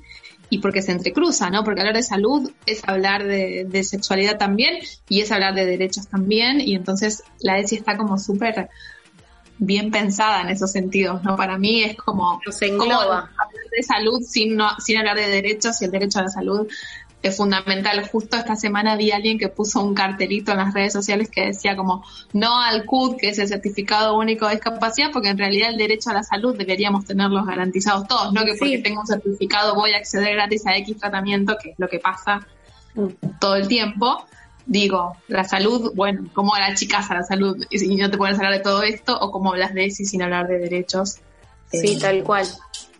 y 0.49 0.59
porque 0.59 0.81
se 0.81 0.93
entrecruza, 0.93 1.49
¿no? 1.49 1.65
Porque 1.65 1.81
hablar 1.81 1.97
de 1.97 2.03
salud 2.03 2.49
es 2.65 2.87
hablar 2.87 3.25
de, 3.25 3.65
de 3.67 3.83
sexualidad 3.83 4.37
también 4.37 4.75
y 5.09 5.19
es 5.19 5.29
hablar 5.33 5.55
de 5.55 5.65
derechos 5.65 6.07
también, 6.07 6.61
y 6.61 6.73
entonces 6.73 7.21
la 7.41 7.59
ESI 7.59 7.75
está 7.75 7.97
como 7.97 8.17
súper 8.17 8.69
bien 9.61 9.91
pensada 9.91 10.41
en 10.41 10.49
esos 10.49 10.71
sentidos, 10.71 11.23
¿no? 11.23 11.35
Para 11.35 11.59
mí 11.59 11.83
es 11.83 11.95
como, 11.95 12.41
hablar 13.37 13.65
de 13.71 13.83
salud 13.83 14.19
sin, 14.21 14.55
no, 14.55 14.67
sin 14.79 14.97
hablar 14.97 15.15
de 15.17 15.27
derechos 15.27 15.79
y 15.81 15.85
el 15.85 15.91
derecho 15.91 16.17
a 16.17 16.23
la 16.23 16.29
salud 16.29 16.67
es 17.21 17.37
fundamental. 17.37 18.03
Justo 18.11 18.37
esta 18.37 18.55
semana 18.55 18.95
vi 18.95 19.11
a 19.11 19.17
alguien 19.17 19.37
que 19.37 19.49
puso 19.49 19.83
un 19.83 19.93
cartelito 19.93 20.51
en 20.51 20.57
las 20.57 20.73
redes 20.73 20.93
sociales 20.93 21.29
que 21.29 21.45
decía 21.45 21.75
como 21.75 22.03
no 22.33 22.59
al 22.59 22.85
CUD, 22.85 23.17
que 23.17 23.29
es 23.29 23.37
el 23.37 23.47
certificado 23.47 24.17
único 24.17 24.47
de 24.47 24.55
discapacidad, 24.55 25.11
porque 25.13 25.29
en 25.29 25.37
realidad 25.37 25.69
el 25.69 25.77
derecho 25.77 26.09
a 26.09 26.13
la 26.13 26.23
salud 26.23 26.57
deberíamos 26.57 27.05
tenerlos 27.05 27.45
garantizados 27.45 28.07
todos, 28.07 28.33
no 28.33 28.43
que 28.43 28.55
porque 28.55 28.79
tengo 28.79 29.01
un 29.01 29.07
certificado 29.07 29.75
voy 29.75 29.93
a 29.93 29.97
acceder 29.97 30.33
gratis 30.33 30.65
a 30.65 30.75
X 30.77 30.97
tratamiento, 30.97 31.55
que 31.61 31.69
es 31.69 31.75
lo 31.77 31.87
que 31.87 31.99
pasa 31.99 32.47
todo 33.39 33.57
el 33.57 33.67
tiempo 33.67 34.25
digo, 34.71 35.17
la 35.27 35.43
salud, 35.43 35.91
bueno, 35.95 36.29
¿cómo 36.33 36.55
la 36.55 36.73
chicas 36.75 37.11
a 37.11 37.15
la 37.15 37.23
salud? 37.23 37.61
Y 37.69 37.95
no 37.97 38.09
te 38.09 38.17
puedes 38.17 38.37
hablar 38.37 38.53
de 38.53 38.61
todo 38.61 38.83
esto, 38.83 39.19
o 39.19 39.29
cómo 39.29 39.51
hablas 39.51 39.73
de 39.73 39.85
ESI 39.85 40.05
sin 40.05 40.21
hablar 40.21 40.47
de 40.47 40.59
derechos. 40.59 41.17
Sí, 41.69 41.95
eh, 41.95 41.99
tal 41.99 42.23
cual. 42.23 42.47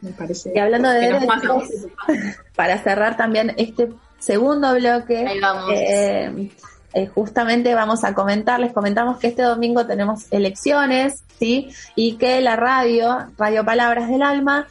Me 0.02 0.12
parece. 0.12 0.52
Y 0.54 0.60
hablando 0.60 0.90
de 0.90 1.00
derechos, 1.00 1.70
para 2.58 2.78
cerrar 2.84 3.16
también 3.16 3.54
este 3.56 3.88
segundo 4.20 4.76
bloque, 4.76 5.26
eh, 5.74 6.50
eh, 6.94 7.08
justamente 7.08 7.74
vamos 7.74 8.04
a 8.04 8.14
comentar, 8.14 8.60
les 8.60 8.74
comentamos 8.74 9.18
que 9.18 9.28
este 9.28 9.44
domingo 9.44 9.86
tenemos 9.88 10.26
elecciones, 10.30 11.24
¿sí? 11.40 11.70
Y 11.96 12.18
que 12.18 12.42
la 12.42 12.58
radio, 12.58 13.28
Radio 13.38 13.64
Palabras 13.64 14.10
del 14.10 14.24
Alma, 14.24 14.68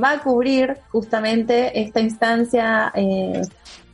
va 0.00 0.12
a 0.12 0.18
cubrir 0.20 0.78
justamente 0.92 1.80
esta 1.80 1.98
instancia 1.98 2.92
eh, 2.94 3.42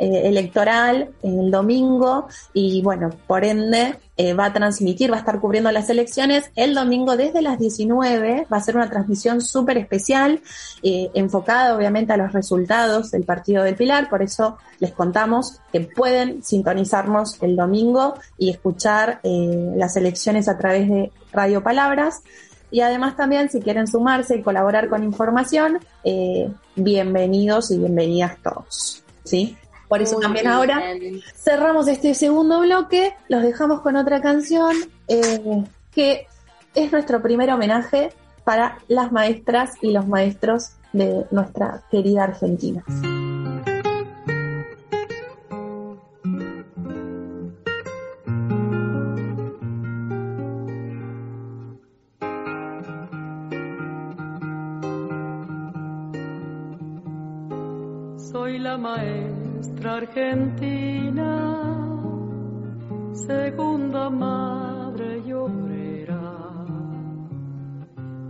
electoral 0.00 1.10
el 1.22 1.50
domingo 1.50 2.28
y 2.54 2.80
bueno, 2.82 3.10
por 3.26 3.44
ende 3.44 3.96
eh, 4.16 4.34
va 4.34 4.46
a 4.46 4.52
transmitir, 4.52 5.10
va 5.10 5.16
a 5.16 5.20
estar 5.20 5.40
cubriendo 5.40 5.70
las 5.72 5.88
elecciones 5.88 6.50
el 6.56 6.74
domingo 6.74 7.16
desde 7.16 7.40
las 7.40 7.58
19, 7.58 8.46
va 8.52 8.56
a 8.56 8.60
ser 8.60 8.76
una 8.76 8.90
transmisión 8.90 9.40
súper 9.40 9.78
especial, 9.78 10.42
eh, 10.82 11.10
enfocada 11.14 11.74
obviamente 11.74 12.12
a 12.12 12.18
los 12.18 12.32
resultados 12.32 13.10
del 13.10 13.24
Partido 13.24 13.62
del 13.62 13.76
Pilar, 13.76 14.10
por 14.10 14.22
eso 14.22 14.58
les 14.78 14.92
contamos 14.92 15.60
que 15.72 15.80
pueden 15.80 16.42
sintonizarnos 16.42 17.42
el 17.42 17.56
domingo 17.56 18.14
y 18.36 18.50
escuchar 18.50 19.20
las 19.22 19.96
elecciones 19.96 20.48
a 20.48 20.56
través 20.58 20.88
de 20.88 21.12
Radio 21.32 21.62
Palabras. 21.62 22.22
Y 22.70 22.80
además 22.80 23.16
también, 23.16 23.50
si 23.50 23.60
quieren 23.60 23.86
sumarse 23.86 24.36
y 24.36 24.42
colaborar 24.42 24.88
con 24.88 25.02
información, 25.02 25.80
bienvenidos 26.76 27.70
y 27.70 27.78
bienvenidas 27.78 28.38
todos. 28.42 29.02
¿sí? 29.24 29.56
Por 29.90 30.00
eso 30.00 30.20
también 30.20 30.46
ahora 30.46 30.80
cerramos 31.34 31.88
este 31.88 32.14
segundo 32.14 32.60
bloque, 32.60 33.12
los 33.28 33.42
dejamos 33.42 33.80
con 33.80 33.96
otra 33.96 34.20
canción 34.20 34.76
eh, 35.08 35.64
que 35.90 36.28
es 36.76 36.92
nuestro 36.92 37.20
primer 37.20 37.50
homenaje 37.50 38.12
para 38.44 38.78
las 38.86 39.10
maestras 39.10 39.72
y 39.82 39.90
los 39.90 40.06
maestros 40.06 40.74
de 40.92 41.26
nuestra 41.32 41.82
querida 41.90 42.22
Argentina. 42.22 42.84
Soy 58.16 58.60
la 58.60 58.78
maestra 58.78 59.19
Argentina, 59.86 61.32
segunda 63.12 64.10
madre 64.10 65.18
y 65.18 65.32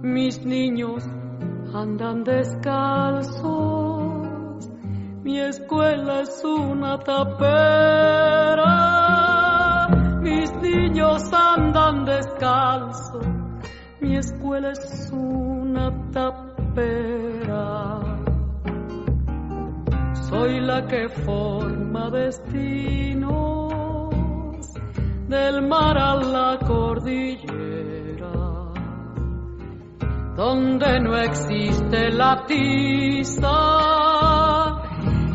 Mis 0.03 0.45
niños 0.45 1.05
andan 1.75 2.25
descalzos, 2.25 3.41
mi 5.23 5.41
escuela 5.41 6.21
es 6.23 6.43
una 6.45 6.99
tapera. 6.99 8.67
Mis 10.21 10.53
niños 10.57 11.33
andan 11.33 12.05
descalzos, 12.05 13.27
mi 14.01 14.17
escuela 14.17 14.71
es 14.71 15.11
una 15.13 15.91
tapera 16.13 17.30
soy 20.41 20.61
la 20.61 20.87
que 20.87 21.09
forma 21.27 22.09
destinos 22.11 23.31
del 25.29 25.69
mar 25.69 25.99
a 25.99 26.15
la 26.15 26.59
cordillera, 26.67 28.33
donde 30.37 31.01
no 31.01 31.17
existe 31.19 32.11
la 32.13 32.47
tiza 32.47 33.59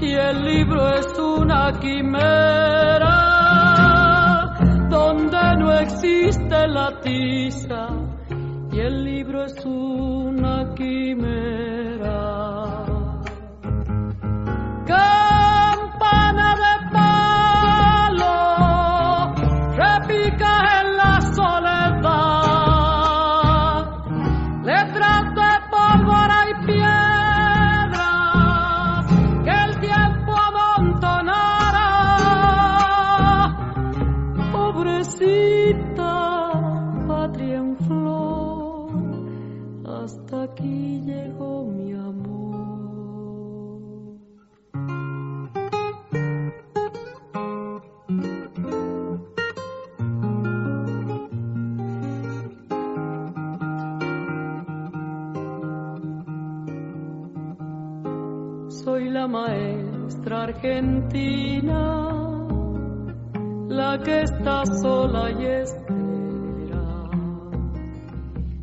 y 0.02 0.12
el 0.12 0.44
libro 0.44 0.90
es 0.96 1.20
una 1.20 1.72
quimera, 1.80 3.16
donde 4.90 5.56
no 5.60 5.72
existe 5.74 6.68
la 6.68 7.00
tiza 7.02 7.90
y 8.72 8.80
el 8.80 9.04
libro 9.04 9.44
es 9.44 9.64
una 9.66 9.85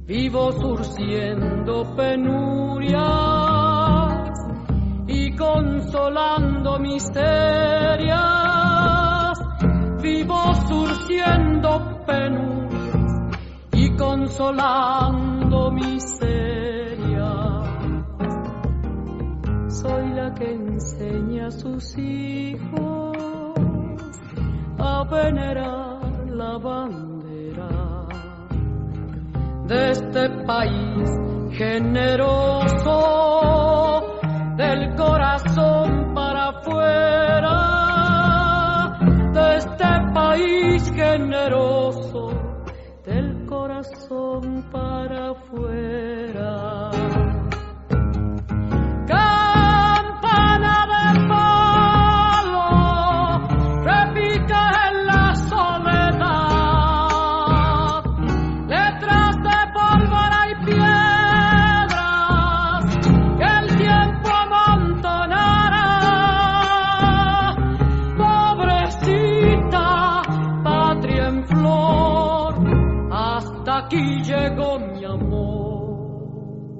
Vivo 0.04 0.52
surciendo 0.52 1.94
penurias 1.96 3.00
y 5.06 5.36
consolando 5.36 6.78
miserias. 6.78 8.18
Vivo 10.02 10.54
surciendo 10.68 12.02
penurias 12.04 13.32
y 13.72 13.96
consolando 13.96 15.70
miserias 15.70 16.42
soy 19.68 20.10
la 20.14 20.34
que 20.34 20.52
enseña 20.52 21.46
a 21.46 21.50
sus 21.50 21.96
hijos 21.98 23.16
a 24.78 25.04
venerar 25.10 26.28
la 26.28 26.58
bandera 26.58 27.11
de 29.72 29.90
este 29.92 30.28
país 30.44 31.08
generoso 31.56 32.98
del 34.56 34.94
corazón 34.96 36.12
para 36.14 36.48
afuera 36.50 37.56
de 39.32 39.56
este 39.56 39.90
país 40.12 40.92
generoso. 40.94 41.81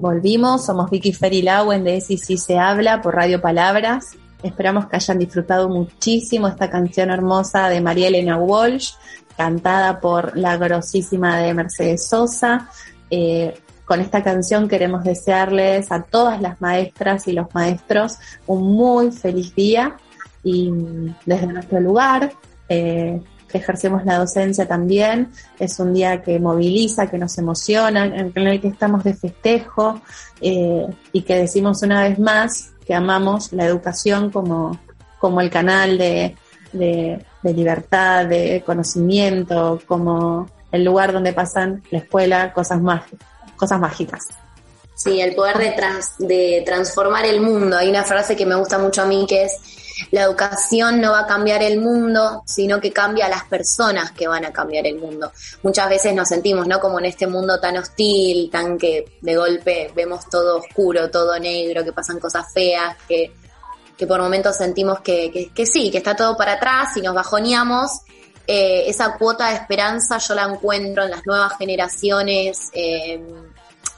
Volvimos, 0.03 0.65
somos 0.65 0.89
Vicky 0.89 1.13
Ferilauen 1.13 1.85
de 1.85 2.01
Si 2.01 2.17
Si 2.17 2.37
Se 2.37 2.59
Habla 2.59 3.01
por 3.01 3.15
Radio 3.15 3.39
Palabras. 3.39 4.17
Esperamos 4.43 4.87
que 4.87 4.97
hayan 4.97 5.17
disfrutado 5.17 5.69
muchísimo 5.69 6.49
esta 6.49 6.69
canción 6.69 7.09
hermosa 7.09 7.69
de 7.69 7.79
María 7.79 8.09
Elena 8.09 8.37
Walsh, 8.37 8.95
cantada 9.37 10.01
por 10.01 10.35
la 10.35 10.57
grosísima 10.57 11.37
de 11.37 11.53
Mercedes 11.53 12.05
Sosa. 12.05 12.69
Eh, 13.09 13.53
con 13.85 14.01
esta 14.01 14.21
canción 14.21 14.67
queremos 14.67 15.05
desearles 15.05 15.89
a 15.89 16.03
todas 16.03 16.41
las 16.41 16.59
maestras 16.59 17.25
y 17.29 17.31
los 17.31 17.47
maestros 17.53 18.17
un 18.45 18.75
muy 18.75 19.09
feliz 19.13 19.55
día 19.55 19.95
y 20.43 20.69
desde 21.25 21.47
nuestro 21.47 21.79
lugar 21.79 22.33
eh, 22.67 23.21
ejercemos 23.57 24.05
la 24.05 24.17
docencia 24.17 24.67
también. 24.67 25.31
Es 25.59 25.79
un 25.79 25.93
día 25.93 26.21
que 26.21 26.39
moviliza, 26.39 27.09
que 27.09 27.17
nos 27.17 27.37
emociona, 27.37 28.05
en 28.05 28.33
el 28.35 28.61
que 28.61 28.67
estamos 28.67 29.03
de 29.03 29.13
festejo 29.13 30.01
eh, 30.41 30.87
y 31.11 31.21
que 31.21 31.35
decimos 31.35 31.81
una 31.83 32.03
vez 32.03 32.19
más 32.19 32.71
que 32.85 32.93
amamos 32.93 33.53
la 33.53 33.65
educación 33.65 34.29
como, 34.29 34.79
como 35.19 35.41
el 35.41 35.49
canal 35.49 35.97
de, 35.97 36.35
de, 36.73 37.25
libertad, 37.43 38.25
de 38.25 38.63
conocimiento, 38.65 39.79
como 39.87 40.47
el 40.71 40.83
lugar 40.83 41.13
donde 41.13 41.33
pasan 41.33 41.83
la 41.91 41.99
escuela 41.99 42.51
cosas, 42.51 42.81
mágicas 42.81 43.33
cosas 43.55 43.79
mágicas. 43.79 44.27
Sí, 44.95 45.21
el 45.21 45.35
poder 45.35 45.57
de, 45.57 45.71
trans, 45.71 46.15
de 46.17 46.63
transformar 46.65 47.25
el 47.25 47.41
mundo. 47.41 47.77
Hay 47.77 47.89
una 47.89 48.03
frase 48.03 48.35
que 48.35 48.45
me 48.45 48.55
gusta 48.55 48.77
mucho 48.77 49.01
a 49.01 49.05
mí 49.05 49.25
que 49.27 49.45
es, 49.45 49.53
la 50.11 50.23
educación 50.23 51.01
no 51.01 51.11
va 51.11 51.21
a 51.21 51.27
cambiar 51.27 51.63
el 51.63 51.79
mundo, 51.79 52.43
sino 52.45 52.79
que 52.79 52.91
cambia 52.91 53.27
a 53.27 53.29
las 53.29 53.45
personas 53.45 54.11
que 54.11 54.27
van 54.27 54.45
a 54.45 54.51
cambiar 54.51 54.87
el 54.87 54.99
mundo. 54.99 55.31
Muchas 55.61 55.89
veces 55.89 56.13
nos 56.13 56.27
sentimos, 56.27 56.67
¿no? 56.67 56.79
Como 56.79 56.99
en 56.99 57.05
este 57.05 57.27
mundo 57.27 57.59
tan 57.59 57.77
hostil, 57.77 58.49
tan 58.49 58.77
que 58.77 59.17
de 59.21 59.35
golpe 59.35 59.91
vemos 59.95 60.29
todo 60.29 60.57
oscuro, 60.57 61.09
todo 61.09 61.37
negro, 61.39 61.83
que 61.83 61.93
pasan 61.93 62.19
cosas 62.19 62.45
feas, 62.53 62.95
que, 63.07 63.33
que 63.97 64.07
por 64.07 64.21
momentos 64.21 64.57
sentimos 64.57 65.01
que, 65.01 65.31
que, 65.31 65.49
que 65.49 65.65
sí, 65.65 65.91
que 65.91 65.99
está 65.99 66.15
todo 66.15 66.35
para 66.35 66.53
atrás 66.53 66.97
y 66.97 67.01
nos 67.01 67.15
bajoneamos. 67.15 68.01
Eh, 68.45 68.89
esa 68.89 69.17
cuota 69.17 69.49
de 69.49 69.55
esperanza 69.55 70.17
yo 70.17 70.35
la 70.35 70.43
encuentro 70.43 71.03
en 71.03 71.11
las 71.11 71.25
nuevas 71.25 71.57
generaciones, 71.57 72.69
eh, 72.73 73.23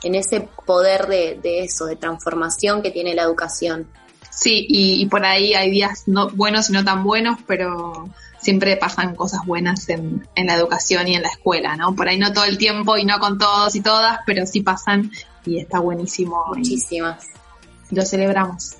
en 0.04 0.16
ese 0.16 0.48
poder 0.66 1.08
de, 1.08 1.40
de, 1.42 1.64
eso, 1.64 1.86
de 1.86 1.96
transformación 1.96 2.84
que 2.84 2.92
tiene 2.92 3.16
la 3.16 3.24
educación. 3.24 3.90
Sí, 4.36 4.66
y, 4.68 5.02
y, 5.02 5.06
por 5.08 5.26
ahí 5.26 5.54
hay 5.54 5.72
días 5.72 6.04
no 6.08 6.30
buenos 6.30 6.70
y 6.70 6.74
no 6.74 6.84
tan 6.84 7.04
buenos, 7.04 7.40
pero 7.48 8.10
siempre 8.40 8.76
pasan 8.76 9.16
cosas 9.16 9.46
buenas 9.46 9.88
en, 9.90 10.28
en, 10.36 10.48
la 10.48 10.56
educación 10.56 11.08
y 11.08 11.16
en 11.16 11.24
la 11.24 11.30
escuela, 11.30 11.76
¿no? 11.78 11.96
Por 11.96 12.10
ahí 12.10 12.18
no 12.18 12.34
todo 12.34 12.44
el 12.44 12.58
tiempo 12.58 12.98
y 12.98 13.06
no 13.06 13.18
con 13.20 13.38
todos 13.38 13.76
y 13.76 13.82
todas, 13.82 14.20
pero 14.26 14.46
sí 14.46 14.62
pasan 14.62 15.10
y 15.46 15.60
está 15.60 15.80
buenísimo. 15.80 16.44
Muchísimas. 16.48 17.28
Y 17.90 17.96
lo 17.96 18.06
celebramos. 18.06 18.76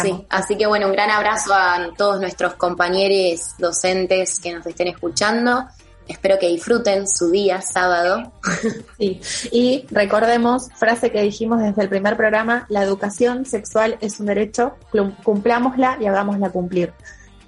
Sí, 0.00 0.24
así 0.28 0.56
que 0.56 0.66
bueno, 0.66 0.86
un 0.86 0.92
gran 0.92 1.10
abrazo 1.10 1.52
a 1.52 1.88
todos 1.96 2.20
nuestros 2.20 2.54
compañeros 2.54 3.56
docentes 3.58 4.38
que 4.38 4.52
nos 4.52 4.64
estén 4.64 4.86
escuchando. 4.88 5.66
Espero 6.08 6.38
que 6.38 6.48
disfruten 6.48 7.08
su 7.08 7.30
día 7.30 7.60
sábado. 7.60 8.32
Sí, 8.98 9.20
y 9.52 9.84
recordemos, 9.90 10.70
frase 10.74 11.10
que 11.10 11.20
dijimos 11.20 11.60
desde 11.60 11.82
el 11.82 11.90
primer 11.90 12.16
programa, 12.16 12.64
la 12.70 12.82
educación 12.82 13.44
sexual 13.44 13.98
es 14.00 14.18
un 14.20 14.26
derecho, 14.26 14.76
cumplámosla 15.22 15.98
y 16.00 16.06
hagámosla 16.06 16.48
cumplir. 16.48 16.94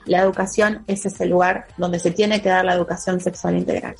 La 0.05 0.21
educación 0.21 0.85
es 0.87 1.07
ese 1.07 1.25
lugar 1.25 1.69
donde 1.79 1.99
se 1.99 2.11
tiene 2.11 2.43
que 2.43 2.51
dar 2.51 2.67
la 2.67 2.75
educación 2.75 3.21
sexual 3.21 3.57
integral. 3.57 3.95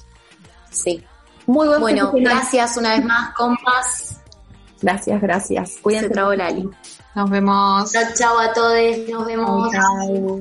Sí. 0.71 1.03
Muy 1.47 1.69
buen 1.69 1.81
Bueno, 1.81 2.13
gracias 2.15 2.77
una 2.77 2.97
vez 2.97 3.05
más, 3.05 3.35
compas. 3.35 4.21
Gracias, 4.83 5.21
gracias. 5.21 5.77
Cuídense. 5.81 6.09
Se 6.09 6.13
trabó 6.13 6.35
Lali. 6.35 6.69
Nos 7.15 7.31
vemos. 7.31 7.91
Chao, 7.91 8.05
chao 8.15 8.39
a 8.39 8.53
todos. 8.53 8.79
Nos 9.11 9.27
vemos. 9.27 9.73
Chao. 9.73 10.41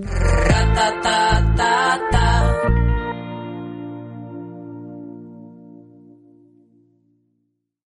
chao. 2.12 2.87